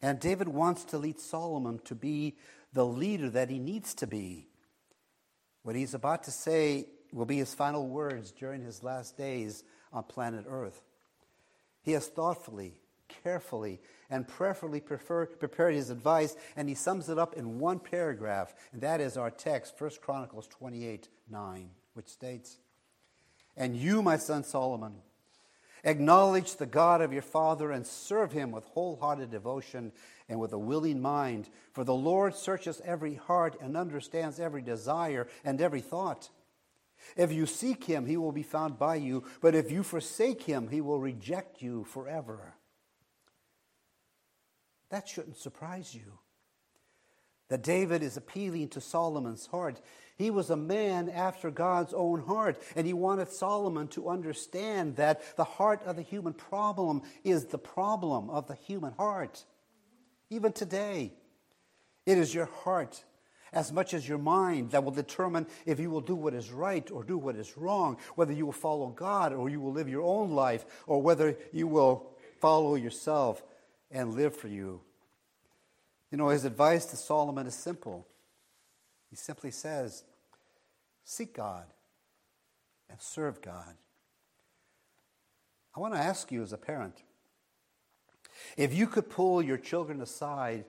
and 0.00 0.18
David 0.18 0.48
wants 0.48 0.84
to 0.84 0.98
lead 0.98 1.20
Solomon 1.20 1.80
to 1.84 1.94
be 1.94 2.36
the 2.72 2.86
leader 2.86 3.28
that 3.30 3.50
he 3.50 3.58
needs 3.58 3.94
to 3.94 4.06
be. 4.06 4.48
What 5.64 5.76
he's 5.76 5.94
about 5.94 6.24
to 6.24 6.30
say 6.30 6.86
will 7.10 7.24
be 7.24 7.38
his 7.38 7.54
final 7.54 7.88
words 7.88 8.30
during 8.30 8.62
his 8.62 8.82
last 8.82 9.16
days 9.16 9.64
on 9.92 10.04
planet 10.04 10.44
Earth. 10.46 10.82
He 11.82 11.92
has 11.92 12.06
thoughtfully, 12.06 12.74
carefully, 13.08 13.80
and 14.10 14.28
prayerfully 14.28 14.80
prepared 14.80 15.74
his 15.74 15.88
advice, 15.88 16.36
and 16.54 16.68
he 16.68 16.74
sums 16.74 17.08
it 17.08 17.18
up 17.18 17.32
in 17.34 17.58
one 17.58 17.78
paragraph, 17.78 18.54
and 18.72 18.82
that 18.82 19.00
is 19.00 19.16
our 19.16 19.30
text, 19.30 19.74
1 19.80 19.90
Chronicles 20.02 20.46
28 20.48 21.08
9, 21.30 21.70
which 21.94 22.08
states, 22.08 22.58
And 23.56 23.74
you, 23.74 24.02
my 24.02 24.18
son 24.18 24.44
Solomon, 24.44 24.96
Acknowledge 25.84 26.56
the 26.56 26.66
God 26.66 27.02
of 27.02 27.12
your 27.12 27.22
father 27.22 27.70
and 27.70 27.86
serve 27.86 28.32
him 28.32 28.50
with 28.50 28.64
wholehearted 28.64 29.30
devotion 29.30 29.92
and 30.28 30.40
with 30.40 30.52
a 30.52 30.58
willing 30.58 31.00
mind. 31.00 31.50
For 31.72 31.84
the 31.84 31.94
Lord 31.94 32.34
searches 32.34 32.80
every 32.84 33.14
heart 33.14 33.56
and 33.60 33.76
understands 33.76 34.40
every 34.40 34.62
desire 34.62 35.28
and 35.44 35.60
every 35.60 35.82
thought. 35.82 36.30
If 37.16 37.32
you 37.32 37.44
seek 37.44 37.84
him, 37.84 38.06
he 38.06 38.16
will 38.16 38.32
be 38.32 38.42
found 38.42 38.78
by 38.78 38.96
you, 38.96 39.24
but 39.42 39.54
if 39.54 39.70
you 39.70 39.82
forsake 39.82 40.42
him, 40.42 40.68
he 40.68 40.80
will 40.80 41.00
reject 41.00 41.60
you 41.60 41.84
forever. 41.84 42.54
That 44.88 45.06
shouldn't 45.06 45.36
surprise 45.36 45.94
you. 45.94 46.18
That 47.48 47.62
David 47.62 48.02
is 48.02 48.16
appealing 48.16 48.68
to 48.70 48.80
Solomon's 48.80 49.46
heart. 49.46 49.80
He 50.16 50.30
was 50.30 50.50
a 50.50 50.56
man 50.56 51.08
after 51.08 51.50
God's 51.50 51.92
own 51.92 52.22
heart, 52.22 52.62
and 52.76 52.86
he 52.86 52.92
wanted 52.92 53.30
Solomon 53.30 53.88
to 53.88 54.08
understand 54.08 54.96
that 54.96 55.36
the 55.36 55.44
heart 55.44 55.82
of 55.84 55.96
the 55.96 56.02
human 56.02 56.32
problem 56.32 57.02
is 57.24 57.46
the 57.46 57.58
problem 57.58 58.30
of 58.30 58.46
the 58.46 58.54
human 58.54 58.92
heart. 58.92 59.44
Even 60.30 60.52
today, 60.52 61.12
it 62.06 62.18
is 62.18 62.32
your 62.32 62.46
heart 62.46 63.02
as 63.52 63.72
much 63.72 63.94
as 63.94 64.08
your 64.08 64.18
mind 64.18 64.70
that 64.72 64.84
will 64.84 64.92
determine 64.92 65.46
if 65.64 65.78
you 65.80 65.90
will 65.90 66.00
do 66.00 66.14
what 66.14 66.34
is 66.34 66.50
right 66.50 66.90
or 66.90 67.02
do 67.02 67.16
what 67.16 67.36
is 67.36 67.56
wrong, 67.56 67.96
whether 68.14 68.32
you 68.32 68.46
will 68.46 68.52
follow 68.52 68.88
God 68.88 69.32
or 69.32 69.48
you 69.48 69.60
will 69.60 69.72
live 69.72 69.88
your 69.88 70.02
own 70.02 70.30
life, 70.30 70.64
or 70.86 71.00
whether 71.00 71.36
you 71.52 71.66
will 71.66 72.10
follow 72.40 72.74
yourself 72.74 73.42
and 73.90 74.14
live 74.14 74.36
for 74.36 74.48
you. 74.48 74.80
You 76.10 76.18
know, 76.18 76.28
his 76.28 76.44
advice 76.44 76.86
to 76.86 76.96
Solomon 76.96 77.46
is 77.46 77.54
simple 77.54 78.06
he 79.14 79.16
simply 79.16 79.52
says, 79.52 80.02
Seek 81.04 81.36
God 81.36 81.66
and 82.90 83.00
serve 83.00 83.40
God. 83.40 83.76
I 85.76 85.78
want 85.78 85.94
to 85.94 86.00
ask 86.00 86.32
you 86.32 86.42
as 86.42 86.52
a 86.52 86.58
parent 86.58 87.00
if 88.56 88.74
you 88.74 88.88
could 88.88 89.08
pull 89.08 89.40
your 89.40 89.56
children 89.56 90.00
aside 90.00 90.64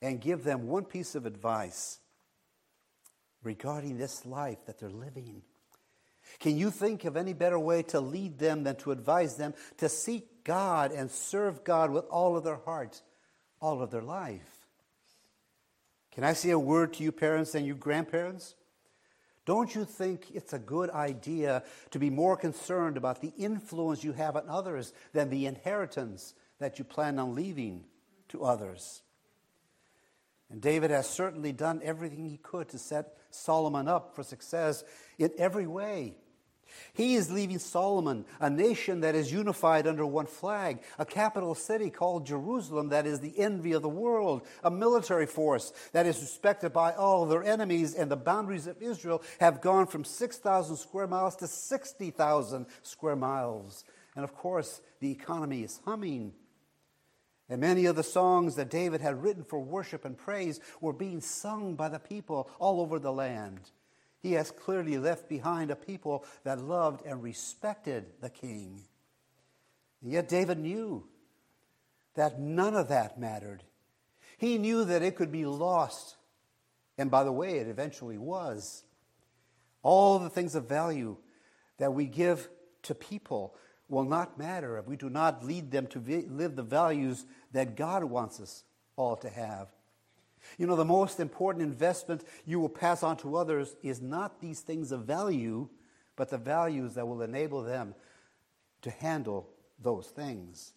and 0.00 0.22
give 0.22 0.42
them 0.42 0.68
one 0.68 0.86
piece 0.86 1.14
of 1.14 1.26
advice 1.26 1.98
regarding 3.42 3.98
this 3.98 4.24
life 4.24 4.64
that 4.64 4.78
they're 4.78 4.88
living, 4.88 5.42
can 6.38 6.56
you 6.56 6.70
think 6.70 7.04
of 7.04 7.14
any 7.14 7.34
better 7.34 7.58
way 7.58 7.82
to 7.82 8.00
lead 8.00 8.38
them 8.38 8.64
than 8.64 8.76
to 8.76 8.90
advise 8.90 9.36
them 9.36 9.52
to 9.76 9.90
seek 9.90 10.44
God 10.44 10.92
and 10.92 11.10
serve 11.10 11.62
God 11.62 11.90
with 11.90 12.06
all 12.06 12.38
of 12.38 12.44
their 12.44 12.56
heart, 12.56 13.02
all 13.60 13.82
of 13.82 13.90
their 13.90 14.00
life. 14.00 14.55
Can 16.16 16.24
I 16.24 16.32
say 16.32 16.48
a 16.48 16.58
word 16.58 16.94
to 16.94 17.02
you, 17.02 17.12
parents 17.12 17.54
and 17.54 17.66
you, 17.66 17.74
grandparents? 17.74 18.54
Don't 19.44 19.74
you 19.74 19.84
think 19.84 20.30
it's 20.32 20.54
a 20.54 20.58
good 20.58 20.88
idea 20.88 21.62
to 21.90 21.98
be 21.98 22.08
more 22.08 22.38
concerned 22.38 22.96
about 22.96 23.20
the 23.20 23.34
influence 23.36 24.02
you 24.02 24.12
have 24.12 24.34
on 24.34 24.48
others 24.48 24.94
than 25.12 25.28
the 25.28 25.44
inheritance 25.44 26.32
that 26.58 26.78
you 26.78 26.86
plan 26.86 27.18
on 27.18 27.34
leaving 27.34 27.84
to 28.30 28.44
others? 28.44 29.02
And 30.48 30.62
David 30.62 30.90
has 30.90 31.06
certainly 31.06 31.52
done 31.52 31.82
everything 31.84 32.24
he 32.24 32.38
could 32.38 32.70
to 32.70 32.78
set 32.78 33.18
Solomon 33.28 33.86
up 33.86 34.16
for 34.16 34.22
success 34.22 34.84
in 35.18 35.32
every 35.36 35.66
way. 35.66 36.14
He 36.92 37.14
is 37.14 37.30
leaving 37.30 37.58
Solomon, 37.58 38.24
a 38.40 38.50
nation 38.50 39.00
that 39.00 39.14
is 39.14 39.32
unified 39.32 39.86
under 39.86 40.06
one 40.06 40.26
flag, 40.26 40.82
a 40.98 41.04
capital 41.04 41.54
city 41.54 41.90
called 41.90 42.26
Jerusalem 42.26 42.88
that 42.88 43.06
is 43.06 43.20
the 43.20 43.38
envy 43.38 43.72
of 43.72 43.82
the 43.82 43.88
world, 43.88 44.46
a 44.62 44.70
military 44.70 45.26
force 45.26 45.72
that 45.92 46.06
is 46.06 46.20
respected 46.20 46.72
by 46.72 46.92
all 46.92 47.26
their 47.26 47.44
enemies, 47.44 47.94
and 47.94 48.10
the 48.10 48.16
boundaries 48.16 48.66
of 48.66 48.80
Israel 48.80 49.22
have 49.40 49.60
gone 49.60 49.86
from 49.86 50.04
6,000 50.04 50.76
square 50.76 51.06
miles 51.06 51.36
to 51.36 51.46
60,000 51.46 52.66
square 52.82 53.16
miles. 53.16 53.84
And 54.14 54.24
of 54.24 54.34
course, 54.34 54.80
the 55.00 55.10
economy 55.10 55.62
is 55.62 55.80
humming. 55.84 56.32
And 57.48 57.60
many 57.60 57.86
of 57.86 57.94
the 57.94 58.02
songs 58.02 58.56
that 58.56 58.70
David 58.70 59.00
had 59.00 59.22
written 59.22 59.44
for 59.44 59.60
worship 59.60 60.04
and 60.04 60.16
praise 60.18 60.58
were 60.80 60.92
being 60.92 61.20
sung 61.20 61.76
by 61.76 61.88
the 61.88 62.00
people 62.00 62.50
all 62.58 62.80
over 62.80 62.98
the 62.98 63.12
land. 63.12 63.70
He 64.26 64.32
has 64.32 64.50
clearly 64.50 64.98
left 64.98 65.28
behind 65.28 65.70
a 65.70 65.76
people 65.76 66.24
that 66.42 66.60
loved 66.60 67.06
and 67.06 67.22
respected 67.22 68.06
the 68.20 68.28
king. 68.28 68.82
And 70.02 70.10
yet 70.10 70.28
David 70.28 70.58
knew 70.58 71.06
that 72.16 72.40
none 72.40 72.74
of 72.74 72.88
that 72.88 73.20
mattered. 73.20 73.62
He 74.36 74.58
knew 74.58 74.84
that 74.86 75.02
it 75.02 75.14
could 75.14 75.30
be 75.30 75.46
lost. 75.46 76.16
And 76.98 77.08
by 77.08 77.22
the 77.22 77.30
way, 77.30 77.58
it 77.58 77.68
eventually 77.68 78.18
was. 78.18 78.82
All 79.84 80.18
the 80.18 80.28
things 80.28 80.56
of 80.56 80.68
value 80.68 81.18
that 81.78 81.94
we 81.94 82.06
give 82.06 82.48
to 82.82 82.96
people 82.96 83.54
will 83.88 84.02
not 84.02 84.40
matter 84.40 84.76
if 84.76 84.88
we 84.88 84.96
do 84.96 85.08
not 85.08 85.44
lead 85.44 85.70
them 85.70 85.86
to 85.86 86.00
live 86.00 86.56
the 86.56 86.64
values 86.64 87.24
that 87.52 87.76
God 87.76 88.02
wants 88.02 88.40
us 88.40 88.64
all 88.96 89.14
to 89.18 89.30
have. 89.30 89.68
You 90.58 90.66
know, 90.66 90.76
the 90.76 90.84
most 90.84 91.20
important 91.20 91.62
investment 91.62 92.24
you 92.44 92.60
will 92.60 92.68
pass 92.68 93.02
on 93.02 93.16
to 93.18 93.36
others 93.36 93.76
is 93.82 94.00
not 94.00 94.40
these 94.40 94.60
things 94.60 94.92
of 94.92 95.04
value, 95.04 95.68
but 96.16 96.30
the 96.30 96.38
values 96.38 96.94
that 96.94 97.06
will 97.06 97.22
enable 97.22 97.62
them 97.62 97.94
to 98.82 98.90
handle 98.90 99.48
those 99.80 100.06
things. 100.06 100.72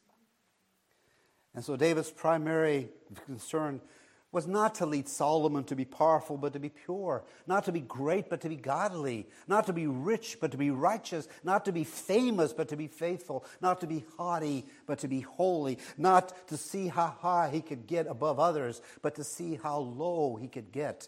And 1.54 1.64
so 1.64 1.76
David's 1.76 2.12
primary 2.12 2.90
concern 3.26 3.82
was 4.32 4.46
not 4.46 4.76
to 4.76 4.86
lead 4.86 5.08
Solomon 5.08 5.64
to 5.66 5.76
be 5.76 5.86
powerful, 5.86 6.38
but 6.38 6.54
to 6.54 6.60
be 6.60 6.70
pure, 6.70 7.24
not 7.48 7.66
to 7.66 7.72
be 7.72 7.80
great, 7.80 8.30
but 8.30 8.42
to 8.42 8.50
be 8.50 8.56
godly, 8.56 9.28
not 9.48 9.66
to 9.66 9.74
be 9.74 9.88
rich, 9.88 10.38
but 10.40 10.52
to 10.52 10.58
be 10.58 10.70
righteous, 10.70 11.28
not 11.44 11.66
to 11.66 11.72
be 11.72 11.84
famous, 11.84 12.54
but 12.54 12.70
to 12.70 12.76
be 12.76 12.88
faithful, 12.88 13.44
not 13.60 13.82
to 13.82 13.88
be 13.88 14.06
haughty, 14.18 14.66
but 14.86 15.00
to 15.00 15.08
be 15.08 15.22
holy, 15.22 15.80
not 15.98 16.48
to 16.48 16.58
see 16.58 16.88
how 16.88 17.08
high 17.08 17.50
he 17.50 17.62
could 17.62 17.88
get 17.88 18.06
above 18.06 18.40
others, 18.40 18.82
but 19.02 19.16
to 19.16 19.24
see 19.24 19.56
how 19.56 19.80
low 19.80 20.36
he 20.40 20.48
could 20.48 20.72
get 20.72 21.08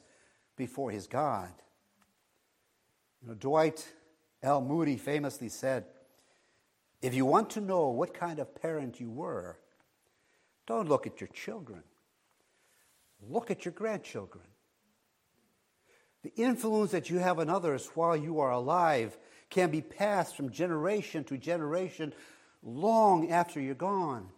before 0.58 0.90
his 0.90 1.06
God. 1.06 1.52
You 3.22 3.30
know, 3.30 3.34
Dwight 3.36 3.88
L. 4.42 4.62
Moody 4.62 4.98
famously 4.98 5.50
said, 5.50 5.86
If 7.04 7.14
you 7.14 7.28
want 7.28 7.52
to 7.52 7.62
know 7.62 7.90
what 7.90 8.16
kind 8.16 8.40
of 8.40 8.60
parent 8.60 9.00
you 9.00 9.12
were, 9.12 9.60
don't 10.66 10.90
look 10.90 11.06
at 11.06 11.22
your 11.22 11.28
children 11.28 11.84
Look 13.30 13.52
at 13.52 13.66
your 13.66 13.74
grandchildren. 13.74 14.44
The 16.24 16.34
influence 16.36 16.92
that 16.92 17.10
you 17.10 17.20
have 17.20 17.40
on 17.40 17.50
others 17.50 17.88
while 17.96 18.16
you 18.16 18.40
are 18.40 18.52
alive 18.52 19.18
can 19.50 19.72
be 19.72 19.82
passed 19.82 20.36
from 20.36 20.52
generation 20.52 21.24
to 21.26 21.38
generation 21.38 22.14
long 22.64 23.32
after 23.32 23.60
you're 23.60 23.76
gone. 23.76 24.30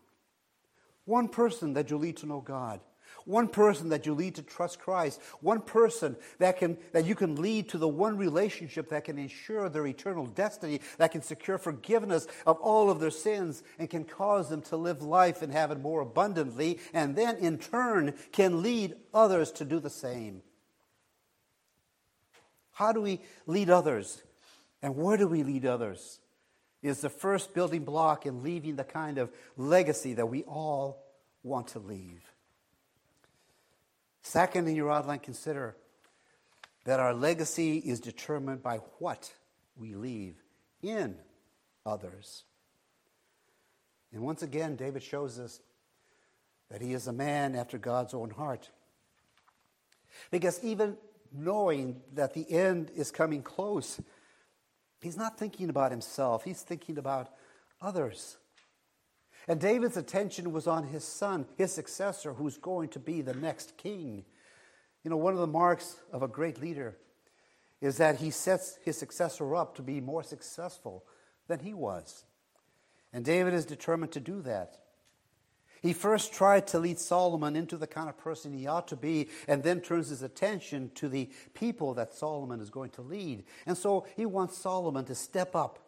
One 1.05 1.27
person 1.27 1.73
that 1.73 1.89
you 1.89 1.97
lead 1.97 2.17
to 2.17 2.25
know 2.25 2.41
God 2.41 2.79
one 3.25 3.47
person 3.47 3.89
that 3.89 4.05
you 4.05 4.13
lead 4.13 4.35
to 4.35 4.41
trust 4.41 4.79
Christ, 4.79 5.21
one 5.41 5.61
person 5.61 6.15
that, 6.39 6.57
can, 6.57 6.77
that 6.91 7.05
you 7.05 7.15
can 7.15 7.35
lead 7.35 7.69
to 7.69 7.77
the 7.77 7.87
one 7.87 8.17
relationship 8.17 8.89
that 8.89 9.05
can 9.05 9.17
ensure 9.17 9.69
their 9.69 9.87
eternal 9.87 10.25
destiny, 10.25 10.81
that 10.97 11.11
can 11.11 11.21
secure 11.21 11.57
forgiveness 11.57 12.27
of 12.45 12.57
all 12.57 12.89
of 12.89 12.99
their 12.99 13.11
sins, 13.11 13.63
and 13.79 13.89
can 13.89 14.03
cause 14.03 14.49
them 14.49 14.61
to 14.63 14.77
live 14.77 15.01
life 15.01 15.41
and 15.41 15.51
have 15.53 15.71
it 15.71 15.79
more 15.79 16.01
abundantly, 16.01 16.79
and 16.93 17.15
then 17.15 17.37
in 17.37 17.57
turn 17.57 18.13
can 18.31 18.61
lead 18.61 18.95
others 19.13 19.51
to 19.53 19.65
do 19.65 19.79
the 19.79 19.89
same. 19.89 20.41
How 22.71 22.91
do 22.91 23.01
we 23.01 23.21
lead 23.45 23.69
others? 23.69 24.23
And 24.81 24.95
where 24.95 25.17
do 25.17 25.27
we 25.27 25.43
lead 25.43 25.65
others? 25.65 26.19
Is 26.81 26.99
the 26.99 27.09
first 27.09 27.53
building 27.53 27.85
block 27.85 28.25
in 28.25 28.43
leaving 28.43 28.75
the 28.75 28.83
kind 28.83 29.17
of 29.17 29.31
legacy 29.55 30.15
that 30.15 30.25
we 30.25 30.43
all 30.43 31.03
want 31.43 31.67
to 31.69 31.79
leave. 31.79 32.21
Second, 34.23 34.67
in 34.67 34.75
your 34.75 34.91
outline, 34.91 35.19
consider 35.19 35.75
that 36.85 36.99
our 36.99 37.13
legacy 37.13 37.77
is 37.77 37.99
determined 37.99 38.63
by 38.63 38.77
what 38.99 39.31
we 39.75 39.95
leave 39.95 40.35
in 40.81 41.15
others. 41.85 42.43
And 44.11 44.21
once 44.21 44.41
again, 44.41 44.75
David 44.75 45.03
shows 45.03 45.39
us 45.39 45.59
that 46.69 46.81
he 46.81 46.93
is 46.93 47.07
a 47.07 47.13
man 47.13 47.55
after 47.55 47.77
God's 47.77 48.13
own 48.13 48.29
heart. 48.29 48.69
Because 50.31 50.63
even 50.63 50.97
knowing 51.31 52.01
that 52.13 52.33
the 52.33 52.49
end 52.49 52.91
is 52.95 53.11
coming 53.11 53.41
close, 53.41 53.99
he's 55.01 55.17
not 55.17 55.37
thinking 55.37 55.69
about 55.69 55.91
himself, 55.91 56.43
he's 56.43 56.61
thinking 56.61 56.97
about 56.97 57.29
others. 57.81 58.37
And 59.47 59.59
David's 59.59 59.97
attention 59.97 60.51
was 60.51 60.67
on 60.67 60.87
his 60.87 61.03
son, 61.03 61.45
his 61.57 61.73
successor, 61.73 62.33
who's 62.33 62.57
going 62.57 62.89
to 62.89 62.99
be 62.99 63.21
the 63.21 63.33
next 63.33 63.77
king. 63.77 64.23
You 65.03 65.09
know, 65.09 65.17
one 65.17 65.33
of 65.33 65.39
the 65.39 65.47
marks 65.47 65.97
of 66.11 66.23
a 66.23 66.27
great 66.27 66.61
leader 66.61 66.97
is 67.81 67.97
that 67.97 68.17
he 68.17 68.31
sets 68.31 68.79
his 68.83 68.97
successor 68.97 69.55
up 69.55 69.75
to 69.75 69.81
be 69.81 69.99
more 69.99 70.23
successful 70.23 71.03
than 71.47 71.59
he 71.59 71.73
was. 71.73 72.23
And 73.11 73.25
David 73.25 73.53
is 73.53 73.65
determined 73.65 74.13
to 74.13 74.21
do 74.21 74.41
that. 74.43 74.77
He 75.81 75.91
first 75.91 76.33
tried 76.33 76.67
to 76.67 76.79
lead 76.79 76.97
Solomon 76.97 77.57
into 77.57 77.75
the 77.75 77.87
kind 77.87 78.07
of 78.07 78.17
person 78.17 78.53
he 78.53 78.67
ought 78.67 78.87
to 78.87 78.95
be, 78.95 79.27
and 79.49 79.61
then 79.61 79.81
turns 79.81 80.07
his 80.07 80.21
attention 80.21 80.91
to 80.95 81.09
the 81.09 81.29
people 81.53 81.93
that 81.95 82.13
Solomon 82.13 82.61
is 82.61 82.69
going 82.69 82.91
to 82.91 83.01
lead. 83.01 83.43
And 83.65 83.77
so 83.77 84.07
he 84.15 84.25
wants 84.25 84.57
Solomon 84.57 85.03
to 85.05 85.15
step 85.15 85.53
up 85.53 85.79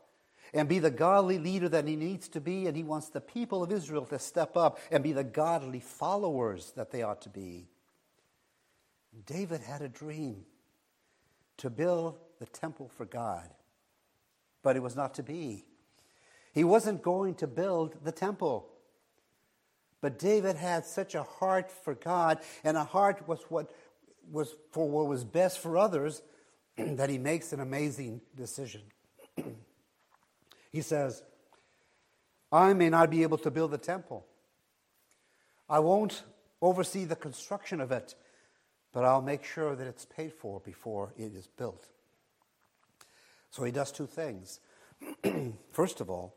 and 0.55 0.69
be 0.69 0.79
the 0.79 0.89
godly 0.89 1.37
leader 1.37 1.67
that 1.69 1.85
he 1.85 1.97
needs 1.97 2.29
to 2.29 2.39
be, 2.39 2.65
and 2.65 2.75
he 2.75 2.83
wants 2.83 3.09
the 3.09 3.19
people 3.19 3.61
of 3.61 3.71
Israel 3.71 4.05
to 4.05 4.17
step 4.17 4.55
up 4.55 4.79
and 4.89 5.03
be 5.03 5.11
the 5.11 5.23
godly 5.23 5.81
followers 5.81 6.71
that 6.77 6.91
they 6.91 7.03
ought 7.03 7.21
to 7.23 7.29
be. 7.29 7.67
David 9.25 9.61
had 9.61 9.81
a 9.81 9.89
dream 9.89 10.45
to 11.57 11.69
build 11.69 12.17
the 12.39 12.45
temple 12.45 12.89
for 12.95 13.05
God, 13.05 13.49
but 14.63 14.77
it 14.77 14.81
was 14.81 14.95
not 14.95 15.13
to 15.15 15.23
be. 15.23 15.65
He 16.53 16.63
wasn't 16.63 17.01
going 17.01 17.35
to 17.35 17.47
build 17.47 17.97
the 18.03 18.13
temple. 18.13 18.69
But 19.99 20.19
David 20.19 20.55
had 20.55 20.85
such 20.85 21.15
a 21.15 21.23
heart 21.23 21.69
for 21.69 21.95
God, 21.95 22.39
and 22.63 22.77
a 22.77 22.83
heart 22.83 23.27
was 23.27 23.41
what 23.49 23.71
was 24.31 24.55
for 24.71 24.89
what 24.89 25.07
was 25.07 25.23
best 25.23 25.59
for 25.59 25.77
others, 25.77 26.21
that 26.77 27.09
he 27.09 27.17
makes 27.17 27.51
an 27.51 27.59
amazing 27.59 28.21
decision. 28.35 28.81
He 30.75 30.81
says, 30.81 31.23
I 32.51 32.73
may 32.73 32.89
not 32.89 33.09
be 33.09 33.23
able 33.23 33.37
to 33.37 33.49
build 33.49 33.71
the 33.71 33.77
temple. 33.77 34.25
I 35.69 35.79
won't 35.79 36.23
oversee 36.61 37.05
the 37.05 37.15
construction 37.15 37.79
of 37.79 37.93
it, 37.93 38.13
but 38.91 39.05
I'll 39.05 39.21
make 39.21 39.45
sure 39.45 39.73
that 39.73 39.87
it's 39.87 40.03
paid 40.03 40.33
for 40.33 40.59
before 40.59 41.13
it 41.17 41.33
is 41.33 41.47
built. 41.47 41.87
So 43.51 43.63
he 43.63 43.71
does 43.71 43.89
two 43.89 44.05
things. 44.05 44.59
First 45.71 46.01
of 46.01 46.09
all, 46.09 46.35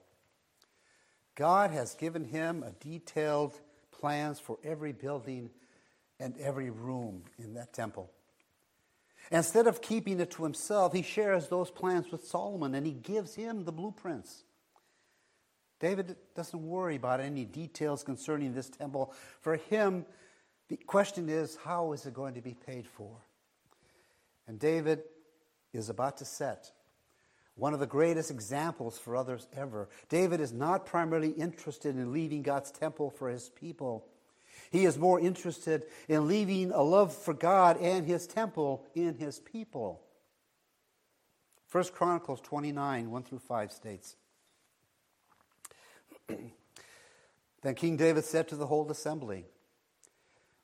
God 1.34 1.72
has 1.72 1.96
given 1.96 2.24
him 2.24 2.62
a 2.62 2.70
detailed 2.70 3.58
plans 3.90 4.38
for 4.38 4.56
every 4.62 4.92
building 4.92 5.50
and 6.20 6.38
every 6.38 6.70
room 6.70 7.24
in 7.40 7.54
that 7.54 7.72
temple. 7.72 8.08
Instead 9.30 9.66
of 9.66 9.82
keeping 9.82 10.20
it 10.20 10.30
to 10.32 10.42
himself, 10.42 10.92
he 10.92 11.02
shares 11.02 11.48
those 11.48 11.70
plans 11.70 12.10
with 12.10 12.26
Solomon 12.26 12.74
and 12.74 12.86
he 12.86 12.92
gives 12.92 13.34
him 13.34 13.64
the 13.64 13.72
blueprints. 13.72 14.44
David 15.80 16.16
doesn't 16.34 16.66
worry 16.66 16.96
about 16.96 17.20
any 17.20 17.44
details 17.44 18.02
concerning 18.02 18.54
this 18.54 18.68
temple. 18.68 19.12
For 19.40 19.56
him, 19.56 20.06
the 20.68 20.76
question 20.76 21.28
is 21.28 21.56
how 21.64 21.92
is 21.92 22.04
it 22.06 22.14
going 22.14 22.34
to 22.34 22.40
be 22.40 22.54
paid 22.54 22.86
for? 22.86 23.16
And 24.46 24.58
David 24.58 25.02
is 25.72 25.88
about 25.88 26.16
to 26.18 26.24
set 26.24 26.72
one 27.54 27.74
of 27.74 27.80
the 27.80 27.86
greatest 27.86 28.30
examples 28.30 28.98
for 28.98 29.16
others 29.16 29.46
ever. 29.52 29.88
David 30.08 30.40
is 30.40 30.52
not 30.52 30.86
primarily 30.86 31.30
interested 31.30 31.96
in 31.96 32.12
leaving 32.12 32.42
God's 32.42 32.70
temple 32.70 33.10
for 33.10 33.28
his 33.28 33.50
people. 33.50 34.06
He 34.70 34.84
is 34.84 34.98
more 34.98 35.18
interested 35.18 35.84
in 36.08 36.28
leaving 36.28 36.70
a 36.72 36.82
love 36.82 37.14
for 37.14 37.34
God 37.34 37.80
and 37.80 38.06
his 38.06 38.26
temple 38.26 38.84
in 38.94 39.14
his 39.14 39.38
people. 39.38 40.02
1 41.70 41.84
Chronicles 41.92 42.40
29, 42.40 43.10
1 43.10 43.22
through 43.22 43.38
5 43.40 43.72
states 43.72 44.16
Then 47.62 47.74
King 47.74 47.96
David 47.96 48.24
said 48.24 48.48
to 48.48 48.56
the 48.56 48.66
whole 48.66 48.90
assembly, 48.90 49.46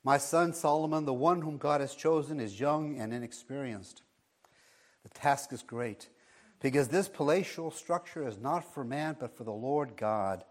My 0.03 0.17
son 0.17 0.53
Solomon, 0.53 1.05
the 1.05 1.13
one 1.13 1.41
whom 1.41 1.57
God 1.57 1.81
has 1.81 1.93
chosen, 1.93 2.39
is 2.39 2.59
young 2.59 2.99
and 2.99 3.13
inexperienced. 3.13 4.01
The 5.03 5.09
task 5.09 5.53
is 5.53 5.61
great, 5.61 6.09
because 6.61 6.87
this 6.87 7.07
palatial 7.07 7.69
structure 7.69 8.27
is 8.27 8.39
not 8.39 8.73
for 8.73 8.83
man, 8.83 9.17
but 9.19 9.35
for 9.35 9.43
the 9.43 9.51
Lord 9.51 9.97
God. 9.97 10.43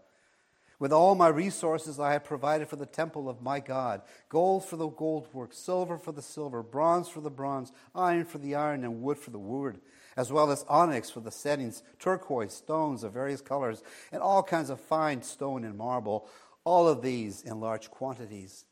With 0.77 0.91
all 0.91 1.15
my 1.15 1.29
resources, 1.29 1.99
I 1.99 2.11
have 2.11 2.25
provided 2.25 2.67
for 2.67 2.75
the 2.75 2.85
temple 2.85 3.29
of 3.29 3.41
my 3.41 3.59
God 3.59 4.01
gold 4.27 4.65
for 4.65 4.75
the 4.75 4.87
gold 4.87 5.27
work, 5.33 5.53
silver 5.53 5.97
for 5.97 6.11
the 6.11 6.21
silver, 6.21 6.61
bronze 6.61 7.07
for 7.07 7.21
the 7.21 7.29
bronze, 7.29 7.71
iron 7.93 8.25
for 8.25 8.39
the 8.39 8.55
iron, 8.55 8.83
and 8.83 9.01
wood 9.01 9.17
for 9.17 9.31
the 9.31 9.39
wood, 9.39 9.79
as 10.17 10.31
well 10.31 10.51
as 10.51 10.65
onyx 10.67 11.09
for 11.09 11.21
the 11.21 11.31
settings, 11.31 11.81
turquoise, 11.99 12.53
stones 12.53 13.03
of 13.03 13.13
various 13.13 13.41
colors, 13.41 13.83
and 14.11 14.21
all 14.21 14.43
kinds 14.43 14.69
of 14.69 14.81
fine 14.81 15.21
stone 15.21 15.63
and 15.63 15.77
marble, 15.77 16.27
all 16.65 16.87
of 16.87 17.01
these 17.01 17.41
in 17.41 17.59
large 17.61 17.89
quantities. 17.89 18.65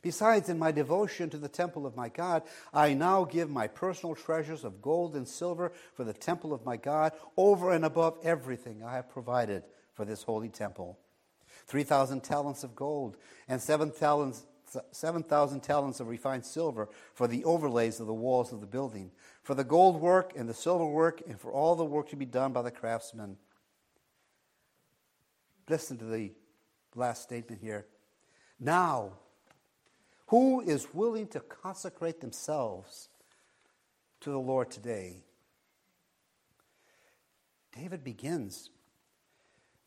Besides, 0.00 0.48
in 0.48 0.60
my 0.60 0.70
devotion 0.70 1.28
to 1.30 1.38
the 1.38 1.48
temple 1.48 1.84
of 1.84 1.96
my 1.96 2.08
God, 2.08 2.44
I 2.72 2.94
now 2.94 3.24
give 3.24 3.50
my 3.50 3.66
personal 3.66 4.14
treasures 4.14 4.62
of 4.62 4.80
gold 4.80 5.16
and 5.16 5.26
silver 5.26 5.72
for 5.94 6.04
the 6.04 6.12
temple 6.12 6.52
of 6.52 6.64
my 6.64 6.76
God 6.76 7.12
over 7.36 7.72
and 7.72 7.84
above 7.84 8.18
everything 8.22 8.84
I 8.84 8.94
have 8.94 9.10
provided 9.10 9.64
for 9.94 10.04
this 10.04 10.22
holy 10.22 10.48
temple. 10.48 11.00
3,000 11.68 12.24
talents 12.24 12.64
of 12.64 12.74
gold, 12.74 13.16
and 13.46 13.60
7,000 13.60 14.34
7, 14.92 15.22
talents 15.22 16.00
of 16.00 16.08
refined 16.08 16.44
silver 16.44 16.90
for 17.14 17.26
the 17.26 17.44
overlays 17.44 18.00
of 18.00 18.06
the 18.06 18.12
walls 18.12 18.52
of 18.52 18.60
the 18.60 18.66
building, 18.66 19.10
for 19.42 19.54
the 19.54 19.64
gold 19.64 20.00
work 20.00 20.32
and 20.36 20.48
the 20.48 20.54
silver 20.54 20.84
work, 20.84 21.22
and 21.26 21.40
for 21.40 21.50
all 21.50 21.74
the 21.74 21.84
work 21.84 22.10
to 22.10 22.16
be 22.16 22.26
done 22.26 22.52
by 22.52 22.60
the 22.60 22.70
craftsmen. 22.70 23.38
Listen 25.68 25.96
to 25.98 26.04
the 26.04 26.32
last 26.94 27.22
statement 27.22 27.62
here. 27.62 27.86
Now, 28.60 29.12
who 30.26 30.60
is 30.60 30.92
willing 30.92 31.28
to 31.28 31.40
consecrate 31.40 32.20
themselves 32.20 33.08
to 34.20 34.30
the 34.30 34.38
Lord 34.38 34.70
today? 34.70 35.24
David 37.74 38.02
begins 38.04 38.70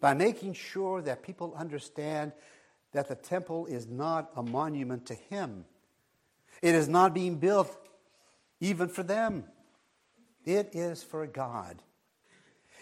by 0.01 0.13
making 0.13 0.53
sure 0.53 1.01
that 1.03 1.23
people 1.23 1.53
understand 1.55 2.33
that 2.91 3.07
the 3.07 3.15
temple 3.15 3.67
is 3.67 3.87
not 3.87 4.31
a 4.35 4.43
monument 4.43 5.05
to 5.05 5.13
him. 5.13 5.63
It 6.61 6.75
is 6.75 6.89
not 6.89 7.13
being 7.13 7.37
built 7.37 7.77
even 8.59 8.89
for 8.89 9.03
them, 9.03 9.45
it 10.45 10.69
is 10.73 11.01
for 11.01 11.25
God. 11.25 11.81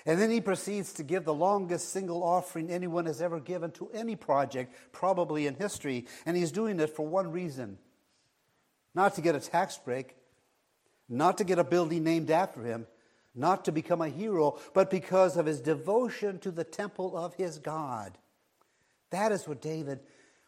And 0.05 0.19
then 0.19 0.31
he 0.31 0.41
proceeds 0.41 0.93
to 0.93 1.03
give 1.03 1.25
the 1.25 1.33
longest 1.33 1.89
single 1.89 2.23
offering 2.23 2.69
anyone 2.69 3.05
has 3.05 3.21
ever 3.21 3.39
given 3.39 3.71
to 3.71 3.89
any 3.93 4.15
project, 4.15 4.73
probably 4.91 5.45
in 5.45 5.55
history. 5.55 6.07
And 6.25 6.37
he's 6.37 6.51
doing 6.51 6.79
it 6.79 6.95
for 6.95 7.05
one 7.05 7.31
reason 7.31 7.77
not 8.95 9.15
to 9.15 9.21
get 9.21 9.35
a 9.35 9.39
tax 9.39 9.77
break, 9.77 10.15
not 11.07 11.37
to 11.37 11.43
get 11.43 11.59
a 11.59 11.63
building 11.63 12.03
named 12.03 12.31
after 12.31 12.63
him, 12.63 12.87
not 13.39 13.65
to 13.65 13.71
become 13.71 14.01
a 14.01 14.09
hero, 14.09 14.59
but 14.73 14.91
because 14.91 15.37
of 15.37 15.45
his 15.45 15.61
devotion 15.61 16.39
to 16.39 16.51
the 16.51 16.63
temple 16.63 17.17
of 17.17 17.33
his 17.35 17.57
God. 17.57 18.17
That 19.11 19.31
is 19.31 19.47
what 19.47 19.61
David 19.61 19.99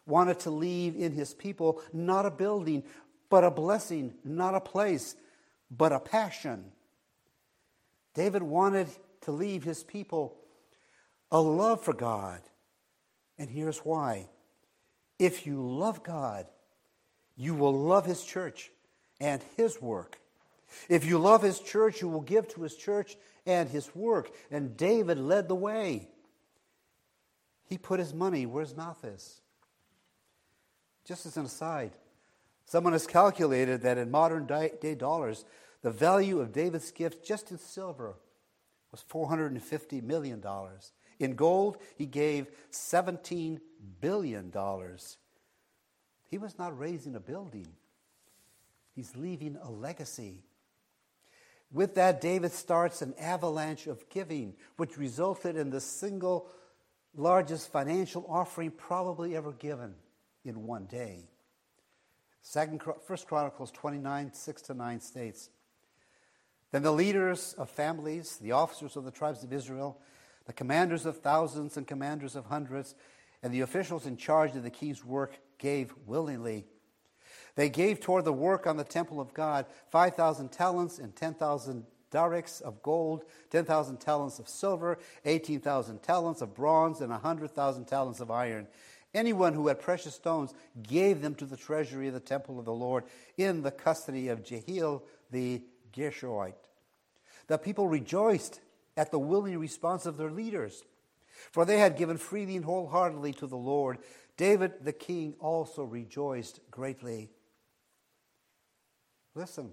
wanted 0.06 0.40
to 0.40 0.50
leave 0.50 0.94
in 0.96 1.12
his 1.12 1.32
people 1.34 1.80
not 1.92 2.26
a 2.26 2.30
building, 2.30 2.84
but 3.30 3.44
a 3.44 3.50
blessing, 3.50 4.14
not 4.24 4.54
a 4.54 4.60
place, 4.60 5.16
but 5.70 5.92
a 5.92 5.98
passion. 5.98 6.64
David 8.14 8.42
wanted 8.42 8.88
to 9.22 9.32
leave 9.32 9.64
his 9.64 9.82
people 9.82 10.36
a 11.30 11.40
love 11.40 11.82
for 11.82 11.94
God. 11.94 12.42
And 13.38 13.48
here's 13.48 13.78
why. 13.78 14.28
If 15.18 15.46
you 15.46 15.62
love 15.62 16.02
God, 16.02 16.46
you 17.36 17.54
will 17.54 17.72
love 17.72 18.04
his 18.04 18.22
church 18.22 18.70
and 19.18 19.42
his 19.56 19.80
work. 19.80 20.18
If 20.88 21.04
you 21.04 21.18
love 21.18 21.42
his 21.42 21.60
church, 21.60 22.00
you 22.00 22.08
will 22.08 22.20
give 22.20 22.48
to 22.48 22.62
his 22.62 22.74
church 22.76 23.16
and 23.46 23.68
his 23.68 23.94
work. 23.94 24.30
And 24.50 24.76
David 24.76 25.18
led 25.18 25.48
the 25.48 25.54
way. 25.54 26.08
He 27.68 27.78
put 27.78 28.00
his 28.00 28.12
money 28.12 28.46
where 28.46 28.64
his 28.64 28.76
mouth 28.76 29.04
is. 29.04 29.40
Just 31.04 31.26
as 31.26 31.36
an 31.36 31.46
aside, 31.46 31.92
someone 32.64 32.92
has 32.92 33.06
calculated 33.06 33.82
that 33.82 33.98
in 33.98 34.10
modern 34.10 34.46
day 34.46 34.94
dollars, 34.94 35.44
the 35.82 35.90
value 35.90 36.40
of 36.40 36.52
David's 36.52 36.92
gift 36.92 37.24
just 37.26 37.50
in 37.50 37.58
silver 37.58 38.14
was 38.92 39.02
$450 39.10 40.02
million. 40.02 40.42
In 41.18 41.34
gold, 41.34 41.78
he 41.96 42.06
gave 42.06 42.46
$17 42.70 43.60
billion. 44.00 44.52
He 46.30 46.38
was 46.38 46.58
not 46.58 46.78
raising 46.78 47.16
a 47.16 47.20
building, 47.20 47.68
he's 48.94 49.16
leaving 49.16 49.56
a 49.62 49.70
legacy. 49.70 50.44
With 51.72 51.94
that, 51.94 52.20
David 52.20 52.52
starts 52.52 53.00
an 53.00 53.14
avalanche 53.18 53.86
of 53.86 54.08
giving, 54.10 54.54
which 54.76 54.98
resulted 54.98 55.56
in 55.56 55.70
the 55.70 55.80
single 55.80 56.48
largest 57.14 57.72
financial 57.72 58.26
offering 58.28 58.70
probably 58.70 59.34
ever 59.34 59.52
given 59.52 59.94
in 60.44 60.66
one 60.66 60.84
day. 60.84 61.24
Second, 62.42 62.82
First 63.06 63.26
Chronicles 63.26 63.70
29, 63.70 64.32
6 64.34 64.62
to 64.62 64.74
9 64.74 65.00
states, 65.00 65.48
Then 66.72 66.82
the 66.82 66.92
leaders 66.92 67.54
of 67.56 67.70
families, 67.70 68.36
the 68.36 68.52
officers 68.52 68.96
of 68.96 69.04
the 69.04 69.10
tribes 69.10 69.44
of 69.44 69.52
Israel, 69.52 69.98
the 70.46 70.52
commanders 70.52 71.06
of 71.06 71.20
thousands 71.20 71.76
and 71.76 71.86
commanders 71.86 72.34
of 72.34 72.46
hundreds, 72.46 72.94
and 73.42 73.54
the 73.54 73.60
officials 73.60 74.06
in 74.06 74.16
charge 74.16 74.56
of 74.56 74.62
the 74.62 74.70
king's 74.70 75.04
work 75.04 75.38
gave 75.58 75.94
willingly. 76.06 76.66
They 77.54 77.68
gave 77.68 78.00
toward 78.00 78.24
the 78.24 78.32
work 78.32 78.66
on 78.66 78.76
the 78.76 78.84
temple 78.84 79.20
of 79.20 79.34
God 79.34 79.66
5,000 79.90 80.50
talents 80.50 80.98
and 80.98 81.14
10,000 81.14 81.84
darics 82.10 82.60
of 82.60 82.82
gold, 82.82 83.24
10,000 83.50 83.98
talents 83.98 84.38
of 84.38 84.48
silver, 84.48 84.98
18,000 85.24 86.02
talents 86.02 86.40
of 86.40 86.54
bronze, 86.54 87.00
and 87.00 87.10
100,000 87.10 87.84
talents 87.86 88.20
of 88.20 88.30
iron. 88.30 88.66
Anyone 89.14 89.52
who 89.52 89.68
had 89.68 89.80
precious 89.80 90.14
stones 90.14 90.54
gave 90.82 91.20
them 91.20 91.34
to 91.34 91.44
the 91.44 91.56
treasury 91.56 92.08
of 92.08 92.14
the 92.14 92.20
temple 92.20 92.58
of 92.58 92.64
the 92.64 92.72
Lord 92.72 93.04
in 93.36 93.62
the 93.62 93.70
custody 93.70 94.28
of 94.28 94.44
Jehiel 94.44 95.02
the 95.30 95.62
Gershonite. 95.94 96.54
The 97.46 97.58
people 97.58 97.88
rejoiced 97.88 98.60
at 98.96 99.10
the 99.10 99.18
willing 99.18 99.58
response 99.58 100.06
of 100.06 100.16
their 100.16 100.30
leaders, 100.30 100.84
for 101.50 101.64
they 101.64 101.78
had 101.78 101.96
given 101.96 102.16
freely 102.16 102.56
and 102.56 102.64
wholeheartedly 102.64 103.34
to 103.34 103.46
the 103.46 103.56
Lord. 103.56 103.98
David 104.36 104.72
the 104.82 104.92
king 104.92 105.34
also 105.40 105.84
rejoiced 105.84 106.60
greatly. 106.70 107.30
Listen. 109.34 109.70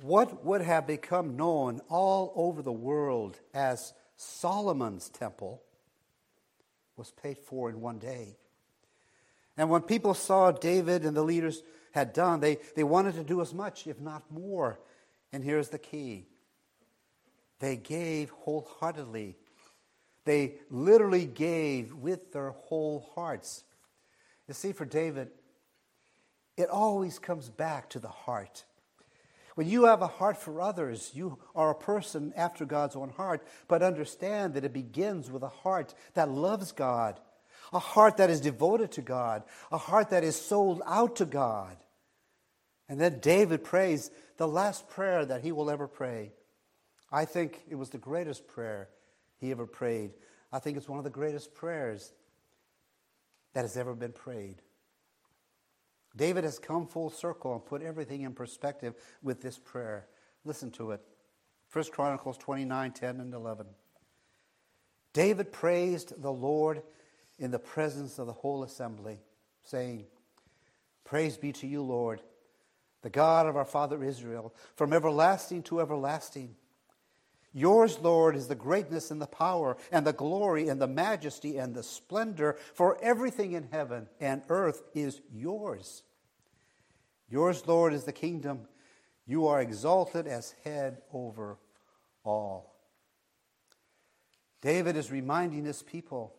What 0.00 0.44
would 0.44 0.62
have 0.62 0.86
become 0.86 1.36
known 1.36 1.80
all 1.88 2.32
over 2.34 2.62
the 2.62 2.72
world 2.72 3.38
as 3.54 3.92
Solomon's 4.16 5.08
temple 5.08 5.62
was 6.96 7.10
paid 7.10 7.38
for 7.38 7.70
in 7.70 7.80
one 7.80 7.98
day. 7.98 8.36
And 9.56 9.68
when 9.68 9.82
people 9.82 10.14
saw 10.14 10.50
David 10.50 11.04
and 11.04 11.16
the 11.16 11.22
leaders 11.22 11.62
had 11.92 12.12
done, 12.12 12.40
they, 12.40 12.58
they 12.74 12.84
wanted 12.84 13.14
to 13.14 13.24
do 13.24 13.40
as 13.40 13.52
much, 13.52 13.86
if 13.86 14.00
not 14.00 14.30
more. 14.30 14.78
And 15.32 15.44
here's 15.44 15.68
the 15.68 15.78
key 15.78 16.26
they 17.58 17.76
gave 17.76 18.30
wholeheartedly. 18.30 19.36
They 20.24 20.54
literally 20.70 21.26
gave 21.26 21.92
with 21.94 22.32
their 22.32 22.50
whole 22.50 23.10
hearts. 23.14 23.64
You 24.46 24.54
see, 24.54 24.72
for 24.72 24.84
David, 24.84 25.30
it 26.56 26.68
always 26.68 27.18
comes 27.18 27.48
back 27.48 27.90
to 27.90 27.98
the 27.98 28.08
heart. 28.08 28.64
When 29.54 29.68
you 29.68 29.84
have 29.84 30.00
a 30.00 30.06
heart 30.06 30.38
for 30.38 30.60
others, 30.60 31.10
you 31.14 31.38
are 31.54 31.70
a 31.70 31.74
person 31.74 32.32
after 32.36 32.64
God's 32.64 32.96
own 32.96 33.10
heart, 33.10 33.46
but 33.68 33.82
understand 33.82 34.54
that 34.54 34.64
it 34.64 34.72
begins 34.72 35.30
with 35.30 35.42
a 35.42 35.48
heart 35.48 35.94
that 36.14 36.30
loves 36.30 36.72
God, 36.72 37.20
a 37.72 37.78
heart 37.78 38.16
that 38.16 38.30
is 38.30 38.40
devoted 38.40 38.92
to 38.92 39.02
God, 39.02 39.42
a 39.70 39.78
heart 39.78 40.10
that 40.10 40.24
is 40.24 40.36
sold 40.36 40.82
out 40.86 41.16
to 41.16 41.26
God. 41.26 41.76
And 42.88 42.98
then 43.00 43.20
David 43.20 43.62
prays 43.62 44.10
the 44.38 44.48
last 44.48 44.88
prayer 44.88 45.24
that 45.24 45.42
he 45.42 45.52
will 45.52 45.70
ever 45.70 45.86
pray. 45.86 46.32
I 47.10 47.26
think 47.26 47.62
it 47.68 47.74
was 47.74 47.90
the 47.90 47.98
greatest 47.98 48.46
prayer 48.46 48.88
he 49.38 49.50
ever 49.50 49.66
prayed. 49.66 50.12
I 50.50 50.58
think 50.60 50.76
it's 50.76 50.88
one 50.88 50.98
of 50.98 51.04
the 51.04 51.10
greatest 51.10 51.54
prayers 51.54 52.12
that 53.52 53.62
has 53.62 53.76
ever 53.76 53.94
been 53.94 54.12
prayed. 54.12 54.62
David 56.16 56.44
has 56.44 56.58
come 56.58 56.86
full 56.86 57.10
circle 57.10 57.54
and 57.54 57.64
put 57.64 57.82
everything 57.82 58.22
in 58.22 58.34
perspective 58.34 58.94
with 59.22 59.40
this 59.40 59.58
prayer. 59.58 60.06
Listen 60.44 60.70
to 60.72 60.90
it. 60.90 61.00
1 61.72 61.84
Chronicles 61.86 62.36
29 62.38 62.92
10 62.92 63.20
and 63.20 63.32
11. 63.32 63.66
David 65.12 65.52
praised 65.52 66.20
the 66.20 66.32
Lord 66.32 66.82
in 67.38 67.50
the 67.50 67.58
presence 67.58 68.18
of 68.18 68.26
the 68.26 68.32
whole 68.32 68.62
assembly, 68.62 69.18
saying, 69.62 70.04
Praise 71.04 71.36
be 71.36 71.52
to 71.52 71.66
you, 71.66 71.82
Lord, 71.82 72.20
the 73.02 73.10
God 73.10 73.46
of 73.46 73.56
our 73.56 73.64
father 73.64 74.02
Israel, 74.04 74.54
from 74.76 74.92
everlasting 74.92 75.62
to 75.64 75.80
everlasting. 75.80 76.54
Yours, 77.52 77.98
Lord, 78.00 78.34
is 78.34 78.48
the 78.48 78.54
greatness 78.54 79.10
and 79.10 79.20
the 79.20 79.26
power 79.26 79.76
and 79.90 80.06
the 80.06 80.12
glory 80.12 80.68
and 80.68 80.80
the 80.80 80.86
majesty 80.86 81.58
and 81.58 81.74
the 81.74 81.82
splendor, 81.82 82.56
for 82.72 82.98
everything 83.02 83.52
in 83.52 83.68
heaven 83.70 84.08
and 84.20 84.42
earth 84.48 84.82
is 84.94 85.20
yours. 85.30 86.02
Yours, 87.28 87.66
Lord, 87.66 87.92
is 87.92 88.04
the 88.04 88.12
kingdom. 88.12 88.68
You 89.26 89.46
are 89.46 89.60
exalted 89.60 90.26
as 90.26 90.54
head 90.64 91.02
over 91.12 91.58
all. 92.24 92.74
David 94.62 94.96
is 94.96 95.10
reminding 95.10 95.64
his 95.64 95.82
people 95.82 96.34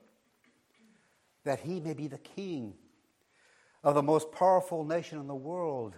that 1.44 1.60
he 1.60 1.80
may 1.80 1.94
be 1.94 2.08
the 2.08 2.18
king 2.18 2.74
of 3.84 3.96
the 3.96 4.04
most 4.04 4.32
powerful 4.32 4.84
nation 4.84 5.20
in 5.20 5.28
the 5.28 5.36
world 5.36 5.96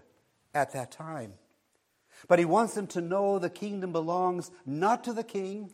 at 0.53 0.73
that 0.73 0.91
time. 0.91 1.33
But 2.27 2.39
he 2.39 2.45
wants 2.45 2.73
them 2.73 2.87
to 2.87 3.01
know 3.01 3.39
the 3.39 3.49
kingdom 3.49 3.91
belongs 3.91 4.51
not 4.65 5.03
to 5.03 5.13
the 5.13 5.23
king, 5.23 5.71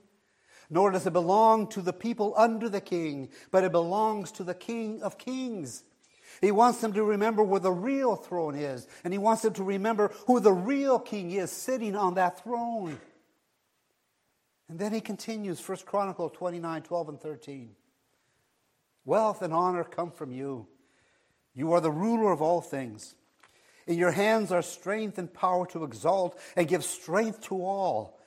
nor 0.69 0.91
does 0.91 1.05
it 1.05 1.13
belong 1.13 1.67
to 1.67 1.81
the 1.81 1.93
people 1.93 2.33
under 2.37 2.69
the 2.69 2.81
king, 2.81 3.29
but 3.51 3.63
it 3.63 3.71
belongs 3.71 4.31
to 4.33 4.43
the 4.43 4.53
king 4.53 5.01
of 5.01 5.17
kings. 5.17 5.83
He 6.39 6.51
wants 6.51 6.79
them 6.79 6.93
to 6.93 7.03
remember 7.03 7.43
where 7.43 7.59
the 7.59 7.71
real 7.71 8.15
throne 8.15 8.55
is, 8.55 8.87
and 9.03 9.13
he 9.13 9.19
wants 9.19 9.41
them 9.43 9.53
to 9.53 9.63
remember 9.63 10.11
who 10.27 10.39
the 10.39 10.53
real 10.53 10.97
king 10.97 11.31
is 11.31 11.51
sitting 11.51 11.95
on 11.95 12.15
that 12.15 12.41
throne. 12.41 12.99
And 14.69 14.79
then 14.79 14.93
he 14.93 15.01
continues, 15.01 15.67
1 15.67 15.79
Chronicle 15.85 16.29
29, 16.29 16.81
12 16.83 17.09
and 17.09 17.19
13. 17.19 17.75
Wealth 19.03 19.41
and 19.41 19.53
honor 19.53 19.83
come 19.83 20.11
from 20.11 20.31
you. 20.31 20.67
You 21.53 21.73
are 21.73 21.81
the 21.81 21.91
ruler 21.91 22.31
of 22.31 22.41
all 22.41 22.61
things. 22.61 23.15
In 23.87 23.97
your 23.97 24.11
hands 24.11 24.51
are 24.51 24.61
strength 24.61 25.17
and 25.17 25.33
power 25.33 25.65
to 25.67 25.83
exalt 25.83 26.39
and 26.55 26.67
give 26.67 26.83
strength 26.83 27.41
to 27.43 27.63
all. 27.63 28.19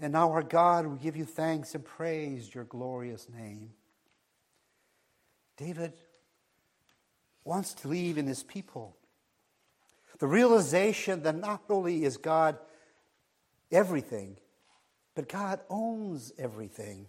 And 0.00 0.12
now, 0.12 0.32
our 0.32 0.42
God, 0.42 0.86
we 0.86 0.98
give 0.98 1.16
you 1.16 1.24
thanks 1.24 1.74
and 1.74 1.84
praise 1.84 2.54
your 2.54 2.64
glorious 2.64 3.28
name. 3.28 3.70
David 5.56 5.92
wants 7.44 7.74
to 7.74 7.88
leave 7.88 8.18
in 8.18 8.26
his 8.26 8.42
people 8.42 8.96
the 10.18 10.26
realization 10.26 11.22
that 11.22 11.36
not 11.36 11.62
only 11.68 12.04
is 12.04 12.16
God 12.16 12.58
everything, 13.70 14.36
but 15.14 15.28
God 15.28 15.60
owns 15.68 16.32
everything. 16.38 17.06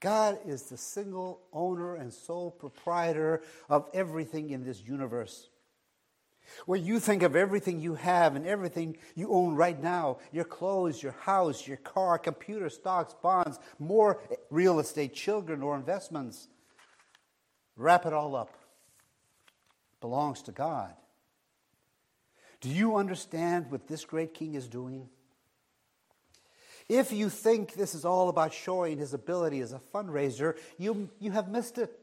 God 0.00 0.38
is 0.46 0.62
the 0.64 0.78
single 0.78 1.42
owner 1.52 1.94
and 1.96 2.12
sole 2.12 2.50
proprietor 2.50 3.42
of 3.68 3.86
everything 3.92 4.50
in 4.50 4.64
this 4.64 4.82
universe. 4.82 5.49
When 6.66 6.84
you 6.84 7.00
think 7.00 7.22
of 7.22 7.36
everything 7.36 7.80
you 7.80 7.94
have 7.94 8.36
and 8.36 8.46
everything 8.46 8.96
you 9.14 9.32
own 9.32 9.54
right 9.54 9.80
now 9.80 10.18
your 10.32 10.44
clothes, 10.44 11.02
your 11.02 11.12
house, 11.12 11.66
your 11.66 11.76
car, 11.78 12.18
computer, 12.18 12.68
stocks, 12.68 13.14
bonds, 13.22 13.58
more 13.78 14.20
real 14.50 14.78
estate, 14.80 15.14
children, 15.14 15.62
or 15.62 15.76
investments 15.76 16.48
wrap 17.76 18.06
it 18.06 18.12
all 18.12 18.36
up. 18.36 18.50
It 19.94 20.00
belongs 20.00 20.42
to 20.42 20.52
God. 20.52 20.94
Do 22.60 22.68
you 22.68 22.96
understand 22.96 23.70
what 23.70 23.88
this 23.88 24.04
great 24.04 24.34
king 24.34 24.54
is 24.54 24.68
doing? 24.68 25.08
If 26.88 27.12
you 27.12 27.30
think 27.30 27.74
this 27.74 27.94
is 27.94 28.04
all 28.04 28.28
about 28.28 28.52
showing 28.52 28.98
his 28.98 29.14
ability 29.14 29.60
as 29.60 29.72
a 29.72 29.80
fundraiser, 29.94 30.58
you, 30.76 31.08
you 31.20 31.30
have 31.30 31.48
missed 31.48 31.78
it. 31.78 31.96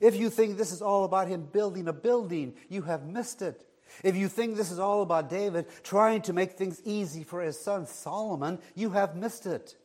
If 0.00 0.16
you 0.16 0.30
think 0.30 0.56
this 0.56 0.72
is 0.72 0.82
all 0.82 1.04
about 1.04 1.28
him 1.28 1.48
building 1.52 1.88
a 1.88 1.92
building, 1.92 2.54
you 2.68 2.82
have 2.82 3.06
missed 3.06 3.42
it. 3.42 3.66
If 4.02 4.16
you 4.16 4.28
think 4.28 4.56
this 4.56 4.70
is 4.70 4.78
all 4.78 5.02
about 5.02 5.28
David 5.28 5.66
trying 5.82 6.22
to 6.22 6.32
make 6.32 6.52
things 6.52 6.80
easy 6.84 7.24
for 7.24 7.42
his 7.42 7.58
son 7.58 7.86
Solomon, 7.86 8.58
you 8.74 8.90
have 8.90 9.16
missed 9.16 9.46
it. 9.46 9.76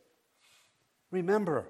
Remember, 1.12 1.68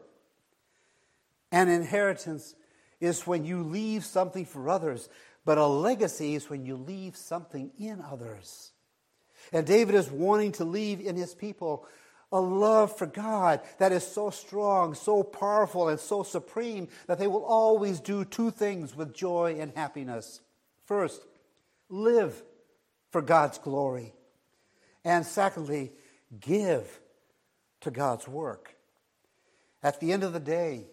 an 1.51 1.69
inheritance 1.69 2.55
is 2.99 3.27
when 3.27 3.45
you 3.45 3.63
leave 3.63 4.03
something 4.03 4.45
for 4.45 4.69
others, 4.69 5.09
but 5.45 5.57
a 5.57 5.65
legacy 5.65 6.35
is 6.35 6.49
when 6.49 6.65
you 6.65 6.75
leave 6.75 7.15
something 7.15 7.71
in 7.79 8.01
others. 8.01 8.71
And 9.53 9.65
David 9.65 9.95
is 9.95 10.11
wanting 10.11 10.51
to 10.53 10.65
leave 10.65 10.99
in 10.99 11.15
his 11.15 11.33
people 11.33 11.87
a 12.31 12.41
love 12.41 12.97
for 12.97 13.05
God 13.05 13.61
that 13.77 13.91
is 13.91 14.05
so 14.05 14.29
strong, 14.29 14.93
so 14.93 15.23
powerful, 15.23 15.87
and 15.87 15.99
so 15.99 16.23
supreme 16.23 16.89
that 17.07 17.19
they 17.19 17.27
will 17.27 17.45
always 17.45 17.99
do 17.99 18.25
two 18.25 18.51
things 18.51 18.95
with 18.95 19.15
joy 19.15 19.57
and 19.59 19.71
happiness. 19.75 20.41
First, 20.85 21.21
live 21.89 22.43
for 23.11 23.21
God's 23.21 23.57
glory. 23.57 24.13
And 25.05 25.25
secondly, 25.25 25.93
give 26.39 26.99
to 27.81 27.91
God's 27.91 28.27
work. 28.27 28.75
At 29.81 29.99
the 29.99 30.11
end 30.11 30.23
of 30.23 30.33
the 30.33 30.39
day, 30.39 30.87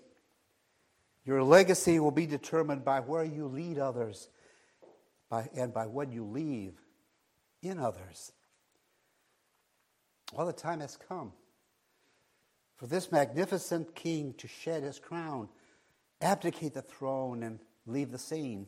your 1.25 1.43
legacy 1.43 1.99
will 1.99 2.11
be 2.11 2.27
determined 2.27 2.85
by 2.85 3.01
where 3.01 3.25
you 3.25 3.47
lead 3.47 3.79
others 3.79 4.29
by, 5.31 5.49
and 5.57 5.73
by 5.73 5.87
what 5.87 6.13
you 6.13 6.25
leave 6.25 6.75
in 7.63 7.79
others. 7.79 8.33
Well, 10.33 10.47
the 10.47 10.53
time 10.53 10.81
has 10.81 10.97
come 10.97 11.33
for 12.77 12.87
this 12.87 13.13
magnificent 13.13 13.95
king 13.95 14.35
to 14.39 14.49
shed 14.49 14.83
his 14.83 14.99
crown, 14.99 15.49
abdicate 16.21 16.75
the 16.75 16.83
throne, 16.83 17.43
and 17.43 17.61
leave 17.87 18.11
the 18.11 18.19
scene. 18.19 18.67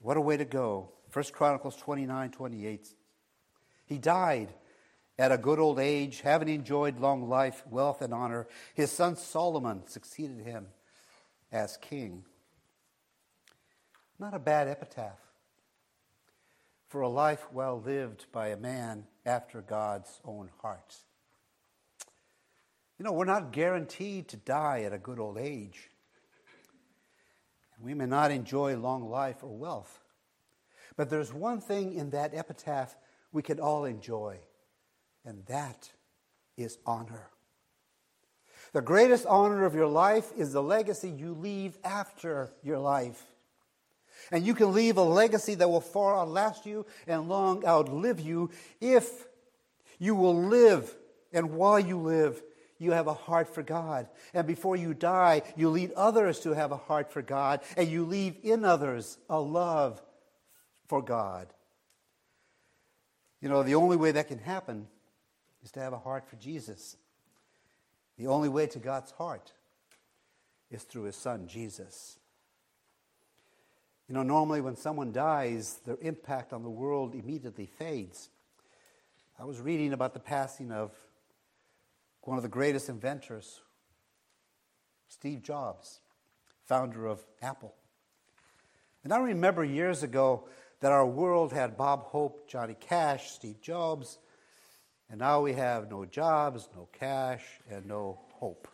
What 0.00 0.16
a 0.16 0.20
way 0.20 0.36
to 0.36 0.44
go. 0.44 0.92
1 1.12 1.24
Chronicles 1.32 1.76
29 1.76 2.30
28. 2.30 2.88
He 3.86 3.98
died 3.98 4.52
at 5.18 5.32
a 5.32 5.38
good 5.38 5.58
old 5.58 5.78
age, 5.78 6.20
having 6.20 6.48
enjoyed 6.48 7.00
long 7.00 7.28
life, 7.28 7.62
wealth, 7.70 8.02
and 8.02 8.12
honor. 8.12 8.46
His 8.74 8.92
son 8.92 9.16
Solomon 9.16 9.86
succeeded 9.86 10.40
him 10.40 10.66
as 11.50 11.78
king. 11.78 12.24
Not 14.18 14.34
a 14.34 14.38
bad 14.38 14.68
epitaph 14.68 15.25
for 16.88 17.00
a 17.00 17.08
life 17.08 17.46
well 17.52 17.80
lived 17.80 18.26
by 18.32 18.48
a 18.48 18.56
man 18.56 19.04
after 19.24 19.60
God's 19.60 20.20
own 20.24 20.50
heart. 20.62 20.96
You 22.98 23.04
know, 23.04 23.12
we're 23.12 23.24
not 23.24 23.52
guaranteed 23.52 24.28
to 24.28 24.36
die 24.36 24.82
at 24.82 24.92
a 24.92 24.98
good 24.98 25.18
old 25.18 25.36
age. 25.36 25.90
We 27.78 27.92
may 27.92 28.06
not 28.06 28.30
enjoy 28.30 28.76
long 28.76 29.10
life 29.10 29.42
or 29.42 29.56
wealth. 29.56 30.00
But 30.96 31.10
there's 31.10 31.32
one 31.32 31.60
thing 31.60 31.94
in 31.94 32.10
that 32.10 32.34
epitaph 32.34 32.96
we 33.32 33.42
can 33.42 33.60
all 33.60 33.84
enjoy, 33.84 34.38
and 35.26 35.44
that 35.46 35.90
is 36.56 36.78
honor. 36.86 37.28
The 38.72 38.80
greatest 38.80 39.26
honor 39.26 39.66
of 39.66 39.74
your 39.74 39.88
life 39.88 40.32
is 40.36 40.52
the 40.52 40.62
legacy 40.62 41.10
you 41.10 41.34
leave 41.34 41.76
after 41.84 42.50
your 42.62 42.78
life. 42.78 43.22
And 44.30 44.44
you 44.46 44.54
can 44.54 44.72
leave 44.72 44.96
a 44.96 45.02
legacy 45.02 45.54
that 45.56 45.68
will 45.68 45.80
far 45.80 46.16
outlast 46.16 46.66
you 46.66 46.86
and 47.06 47.28
long 47.28 47.64
outlive 47.64 48.20
you 48.20 48.50
if 48.80 49.26
you 49.98 50.14
will 50.14 50.36
live, 50.36 50.94
and 51.32 51.52
while 51.52 51.80
you 51.80 51.98
live, 51.98 52.42
you 52.78 52.92
have 52.92 53.06
a 53.06 53.14
heart 53.14 53.54
for 53.54 53.62
God. 53.62 54.08
And 54.34 54.46
before 54.46 54.76
you 54.76 54.92
die, 54.92 55.42
you 55.56 55.70
lead 55.70 55.92
others 55.92 56.40
to 56.40 56.52
have 56.52 56.72
a 56.72 56.76
heart 56.76 57.10
for 57.10 57.22
God, 57.22 57.60
and 57.76 57.88
you 57.88 58.04
leave 58.04 58.36
in 58.42 58.64
others 58.64 59.16
a 59.30 59.40
love 59.40 60.02
for 60.86 61.02
God. 61.02 61.48
You 63.40 63.48
know, 63.48 63.62
the 63.62 63.74
only 63.74 63.96
way 63.96 64.12
that 64.12 64.28
can 64.28 64.38
happen 64.38 64.86
is 65.62 65.72
to 65.72 65.80
have 65.80 65.92
a 65.92 65.98
heart 65.98 66.28
for 66.28 66.36
Jesus. 66.36 66.96
The 68.18 68.26
only 68.26 68.48
way 68.48 68.66
to 68.68 68.78
God's 68.78 69.10
heart 69.12 69.52
is 70.70 70.82
through 70.82 71.04
his 71.04 71.16
son, 71.16 71.46
Jesus. 71.46 72.18
You 74.08 74.14
know, 74.14 74.22
normally 74.22 74.60
when 74.60 74.76
someone 74.76 75.12
dies, 75.12 75.80
their 75.84 75.98
impact 76.00 76.52
on 76.52 76.62
the 76.62 76.70
world 76.70 77.14
immediately 77.14 77.66
fades. 77.66 78.28
I 79.38 79.44
was 79.44 79.60
reading 79.60 79.92
about 79.92 80.14
the 80.14 80.20
passing 80.20 80.70
of 80.70 80.92
one 82.22 82.36
of 82.36 82.42
the 82.42 82.48
greatest 82.48 82.88
inventors, 82.88 83.60
Steve 85.08 85.42
Jobs, 85.42 86.00
founder 86.66 87.06
of 87.06 87.24
Apple. 87.42 87.74
And 89.02 89.12
I 89.12 89.18
remember 89.18 89.64
years 89.64 90.02
ago 90.02 90.48
that 90.80 90.92
our 90.92 91.06
world 91.06 91.52
had 91.52 91.76
Bob 91.76 92.04
Hope, 92.04 92.48
Johnny 92.48 92.76
Cash, 92.78 93.30
Steve 93.30 93.60
Jobs, 93.60 94.18
and 95.10 95.20
now 95.20 95.40
we 95.40 95.52
have 95.52 95.90
no 95.90 96.04
jobs, 96.04 96.68
no 96.74 96.88
cash, 96.92 97.44
and 97.70 97.86
no 97.86 98.18
hope. 98.32 98.68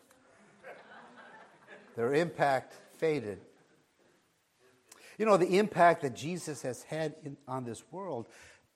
Their 1.97 2.15
impact 2.15 2.75
faded. 2.97 3.41
You 5.19 5.27
know, 5.27 5.37
the 5.37 5.59
impact 5.59 6.03
that 6.03 6.15
Jesus 6.15 6.63
has 6.63 6.83
had 6.85 7.15
in, 7.25 7.37
on 7.47 7.65
this 7.65 7.83
world 7.91 8.29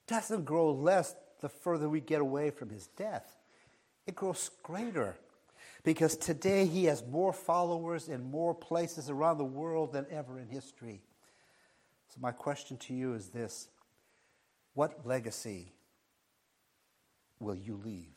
doesn't 0.06 0.44
grow 0.44 0.72
less 0.72 1.14
the 1.40 1.48
further 1.48 1.88
we 1.88 2.00
get 2.00 2.20
away 2.20 2.50
from 2.50 2.70
his 2.70 2.86
death. 2.88 3.36
it 4.06 4.14
grows 4.14 4.50
greater 4.62 5.16
because 5.82 6.16
today 6.16 6.66
he 6.66 6.84
has 6.86 7.04
more 7.06 7.32
followers 7.32 8.08
in 8.08 8.30
more 8.30 8.54
places 8.54 9.08
around 9.08 9.38
the 9.38 9.44
world 9.44 9.92
than 9.92 10.06
ever 10.10 10.38
in 10.38 10.48
history. 10.48 11.00
So, 12.08 12.18
my 12.20 12.32
question 12.32 12.76
to 12.78 12.94
you 12.94 13.14
is 13.14 13.28
this 13.28 13.68
What 14.74 15.06
legacy 15.06 15.72
will 17.38 17.54
you 17.54 17.80
leave? 17.84 18.14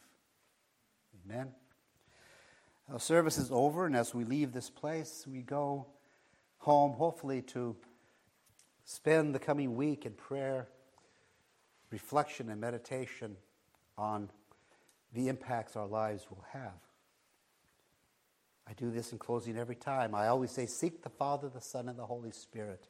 Amen. 1.26 1.50
Our 2.92 3.00
service 3.00 3.38
is 3.38 3.52
over, 3.52 3.86
and 3.86 3.96
as 3.96 4.16
we 4.16 4.24
leave 4.24 4.52
this 4.52 4.70
place, 4.70 5.26
we 5.28 5.42
go 5.42 5.86
home, 6.58 6.94
hopefully, 6.94 7.44
to 7.44 7.76
spend 8.90 9.36
the 9.36 9.40
coming 9.40 9.76
week 9.76 10.08
in 10.08 10.14
prayer, 10.14 10.68
reflection, 11.92 12.50
and 12.50 12.60
meditation 12.60 13.36
on 14.00 14.32
the 15.14 15.28
impacts 15.28 15.76
our 15.76 15.86
lives 15.86 16.26
will 16.32 16.44
have. 16.54 16.82
I 18.68 18.74
do 18.74 18.90
this 18.90 19.12
in 19.12 19.20
closing 19.20 19.60
every 19.60 19.76
time. 19.76 20.16
I 20.16 20.28
always 20.28 20.50
say, 20.50 20.66
Seek 20.66 21.04
the 21.04 21.10
Father, 21.10 21.50
the 21.50 21.62
Son, 21.62 21.88
and 21.88 22.00
the 22.00 22.06
Holy 22.08 22.32
Spirit, 22.32 22.88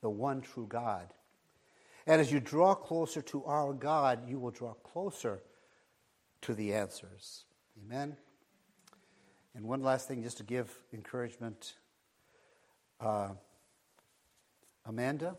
the 0.00 0.08
one 0.08 0.40
true 0.40 0.66
God. 0.66 1.12
And 2.06 2.18
as 2.18 2.32
you 2.32 2.40
draw 2.40 2.74
closer 2.74 3.20
to 3.20 3.44
our 3.44 3.74
God, 3.74 4.30
you 4.30 4.38
will 4.38 4.50
draw 4.50 4.72
closer 4.72 5.42
to 6.40 6.54
the 6.54 6.72
answers. 6.72 7.44
Amen. 7.84 8.16
And 9.54 9.66
one 9.66 9.82
last 9.82 10.08
thing, 10.08 10.22
just 10.22 10.38
to 10.38 10.42
give 10.42 10.74
encouragement. 10.94 11.74
Uh, 12.98 13.30
Amanda 14.86 15.36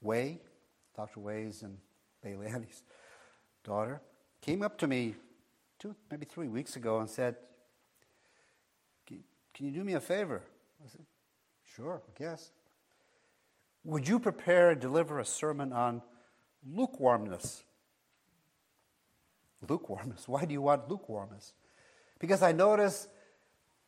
Way, 0.00 0.40
Dr. 0.96 1.20
Way's 1.20 1.62
and 1.62 1.78
Bailey 2.22 2.48
Annie's 2.48 2.82
daughter, 3.64 4.00
came 4.40 4.62
up 4.62 4.78
to 4.78 4.86
me 4.86 5.14
two, 5.78 5.94
maybe 6.10 6.26
three 6.26 6.48
weeks 6.48 6.76
ago 6.76 6.98
and 6.98 7.08
said, 7.08 7.36
Can 9.06 9.66
you 9.66 9.72
do 9.72 9.84
me 9.84 9.92
a 9.94 10.00
favor? 10.00 10.42
I 10.84 10.88
said, 10.88 11.04
Sure, 11.76 12.02
I 12.06 12.18
guess. 12.18 12.50
Would 13.84 14.08
you 14.08 14.18
prepare 14.18 14.70
and 14.70 14.80
deliver 14.80 15.18
a 15.18 15.24
sermon 15.24 15.72
on 15.72 16.02
lukewarmness? 16.64 17.64
Lukewarmness. 19.68 20.28
Why 20.28 20.44
do 20.44 20.52
you 20.52 20.62
want 20.62 20.88
lukewarmness? 20.88 21.52
Because 22.18 22.42
I 22.42 22.52
notice, 22.52 23.08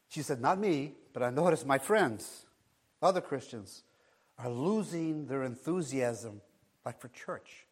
she 0.08 0.22
said, 0.22 0.40
not 0.40 0.58
me, 0.58 0.94
but 1.12 1.22
I 1.22 1.30
notice 1.30 1.64
my 1.64 1.78
friends, 1.78 2.46
other 3.04 3.20
Christians, 3.20 3.82
are 4.38 4.50
losing 4.50 5.26
their 5.26 5.44
enthusiasm, 5.44 6.40
like 6.84 7.00
for 7.00 7.08
church. 7.08 7.66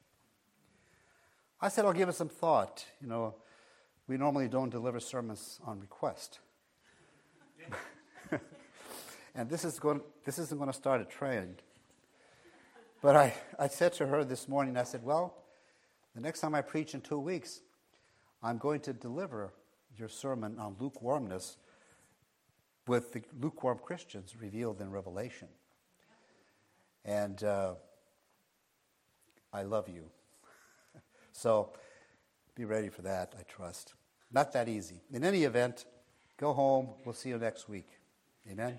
I 1.60 1.68
said, 1.68 1.84
I'll 1.84 1.92
give 1.92 2.08
it 2.08 2.14
some 2.14 2.28
thought. 2.28 2.84
You 3.00 3.08
know, 3.08 3.34
we 4.06 4.16
normally 4.16 4.48
don't 4.48 4.70
deliver 4.70 5.00
sermons 5.00 5.60
on 5.64 5.80
request. 5.80 6.40
and 9.34 9.48
this, 9.48 9.64
is 9.64 9.78
going, 9.78 10.00
this 10.24 10.38
isn't 10.38 10.58
going 10.58 10.70
to 10.70 10.76
start 10.76 11.00
a 11.00 11.04
trend. 11.04 11.62
But 13.00 13.16
I, 13.16 13.34
I 13.58 13.68
said 13.68 13.92
to 13.94 14.06
her 14.06 14.24
this 14.24 14.48
morning, 14.48 14.76
I 14.76 14.84
said, 14.84 15.02
Well, 15.02 15.34
the 16.14 16.20
next 16.20 16.40
time 16.40 16.54
I 16.54 16.62
preach 16.62 16.94
in 16.94 17.00
two 17.00 17.18
weeks, 17.18 17.60
I'm 18.42 18.58
going 18.58 18.80
to 18.80 18.92
deliver 18.92 19.52
your 19.96 20.08
sermon 20.08 20.58
on 20.58 20.76
lukewarmness 20.78 21.56
with 22.86 23.12
the 23.12 23.22
lukewarm 23.40 23.78
Christians 23.82 24.34
revealed 24.40 24.80
in 24.80 24.90
Revelation. 24.90 25.48
And 27.04 27.42
uh, 27.42 27.74
I 29.52 29.62
love 29.62 29.88
you. 29.88 30.04
so 31.32 31.70
be 32.54 32.64
ready 32.64 32.88
for 32.88 33.02
that, 33.02 33.34
I 33.38 33.42
trust. 33.42 33.94
Not 34.32 34.52
that 34.52 34.68
easy. 34.68 35.00
In 35.12 35.24
any 35.24 35.44
event, 35.44 35.84
go 36.38 36.52
home. 36.52 36.90
We'll 37.04 37.14
see 37.14 37.30
you 37.30 37.38
next 37.38 37.68
week. 37.68 37.88
Amen. 38.50 38.78